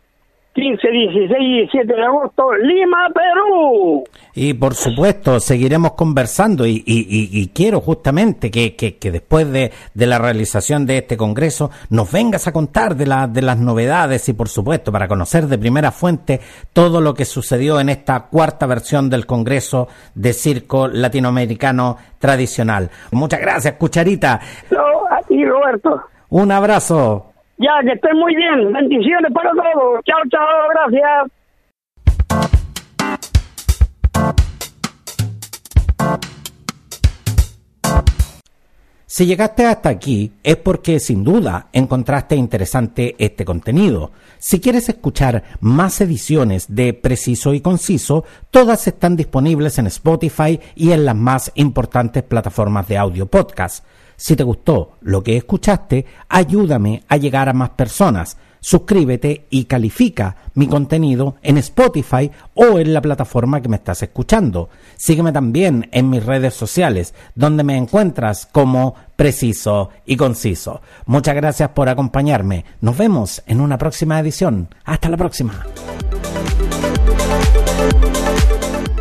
15, 0.54 0.92
16 0.92 1.38
y 1.40 1.54
17 1.60 1.94
de 1.94 2.04
agosto, 2.04 2.54
Lima, 2.56 3.08
Perú. 3.14 4.04
Y 4.34 4.54
por 4.54 4.74
supuesto, 4.74 5.40
seguiremos 5.40 5.94
conversando 5.94 6.66
y, 6.66 6.84
y, 6.86 7.48
quiero 7.50 7.82
justamente 7.82 8.50
que, 8.52 8.76
que, 8.76 9.12
después 9.12 9.52
de, 9.52 9.72
de, 9.94 10.08
la 10.08 10.18
realización 10.18 10.86
de 10.86 11.00
este 11.00 11.18
Congreso 11.18 11.72
nos 11.90 12.12
vengas 12.12 12.48
a 12.48 12.54
contar 12.54 12.96
de, 12.96 13.06
la, 13.06 13.28
de 13.28 13.42
las 13.42 13.58
novedades 13.58 14.28
y 14.30 14.34
por 14.34 14.50
supuesto 14.50 14.92
para 14.92 15.08
conocer 15.08 15.48
de 15.48 15.58
primera 15.58 15.92
fuente 15.92 16.40
todo 16.74 17.00
lo 17.02 17.14
que 17.14 17.26
sucedió 17.26 17.80
en 17.80 17.90
esta 17.90 18.28
cuarta 18.28 18.66
versión 18.66 19.10
del 19.10 19.26
Congreso 19.26 19.88
de 20.16 20.34
Circo 20.34 20.88
Latinoamericano 20.88 21.98
Tradicional. 22.18 22.90
Muchas 23.12 23.40
gracias, 23.40 23.76
Cucharita. 23.76 24.40
No, 24.72 24.80
a 25.10 25.22
ti, 25.28 25.46
Roberto. 25.46 26.02
Un 26.30 26.52
abrazo. 26.52 27.30
Ya, 27.60 27.82
que 27.84 27.92
estén 27.92 28.18
muy 28.18 28.36
bien. 28.36 28.72
Bendiciones 28.72 29.34
para 29.34 29.52
todos. 29.52 30.02
Chao, 30.06 30.22
chao. 30.32 30.70
Gracias. 30.70 31.32
Si 39.06 39.26
llegaste 39.26 39.66
hasta 39.66 39.90
aquí 39.90 40.32
es 40.42 40.56
porque 40.56 41.02
sin 41.02 41.26
duda 41.26 41.68
encontraste 41.74 42.38
interesante 42.38 43.16
este 43.18 43.44
contenido. 43.44 44.12
Si 44.38 44.62
quieres 44.62 44.88
escuchar 44.88 45.44
más 45.60 46.00
ediciones 46.00 46.74
de 46.74 46.94
Preciso 46.94 47.54
y 47.54 47.60
Conciso, 47.60 48.24
todas 48.52 48.88
están 48.88 49.18
disponibles 49.18 49.78
en 49.80 49.88
Spotify 49.88 50.62
y 50.76 50.92
en 50.92 51.04
las 51.04 51.16
más 51.16 51.52
importantes 51.56 52.24
plataformas 52.24 52.88
de 52.88 52.98
audio 52.98 53.26
podcast. 53.26 53.84
Si 54.20 54.36
te 54.36 54.44
gustó 54.44 54.98
lo 55.00 55.24
que 55.24 55.38
escuchaste, 55.38 56.06
ayúdame 56.28 57.04
a 57.08 57.16
llegar 57.16 57.48
a 57.48 57.54
más 57.54 57.70
personas. 57.70 58.36
Suscríbete 58.60 59.48
y 59.50 59.64
califica 59.64 60.36
mi 60.56 60.68
contenido 60.68 61.38
en 61.42 61.58
Spotify 61.60 62.30
o 62.54 62.80
en 62.80 62.94
la 62.94 63.02
plataforma 63.02 63.62
que 63.62 63.70
me 63.70 63.78
estás 63.78 64.04
escuchando. 64.04 64.68
Sígueme 64.98 65.32
también 65.32 65.88
en 65.94 66.10
mis 66.10 66.26
redes 66.26 66.54
sociales, 66.54 67.14
donde 67.34 67.64
me 67.64 67.78
encuentras 67.78 68.46
como 68.52 68.94
preciso 69.16 69.90
y 70.06 70.18
conciso. 70.18 70.82
Muchas 71.06 71.36
gracias 71.36 71.70
por 71.70 71.88
acompañarme. 71.88 72.66
Nos 72.82 72.98
vemos 72.98 73.42
en 73.48 73.62
una 73.62 73.78
próxima 73.78 74.20
edición. 74.20 74.68
Hasta 74.84 75.08
la 75.08 75.16
próxima. 75.16 75.66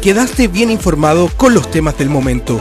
Quedaste 0.00 0.46
bien 0.46 0.70
informado 0.70 1.28
con 1.36 1.54
los 1.54 1.68
temas 1.72 1.98
del 1.98 2.08
momento 2.08 2.60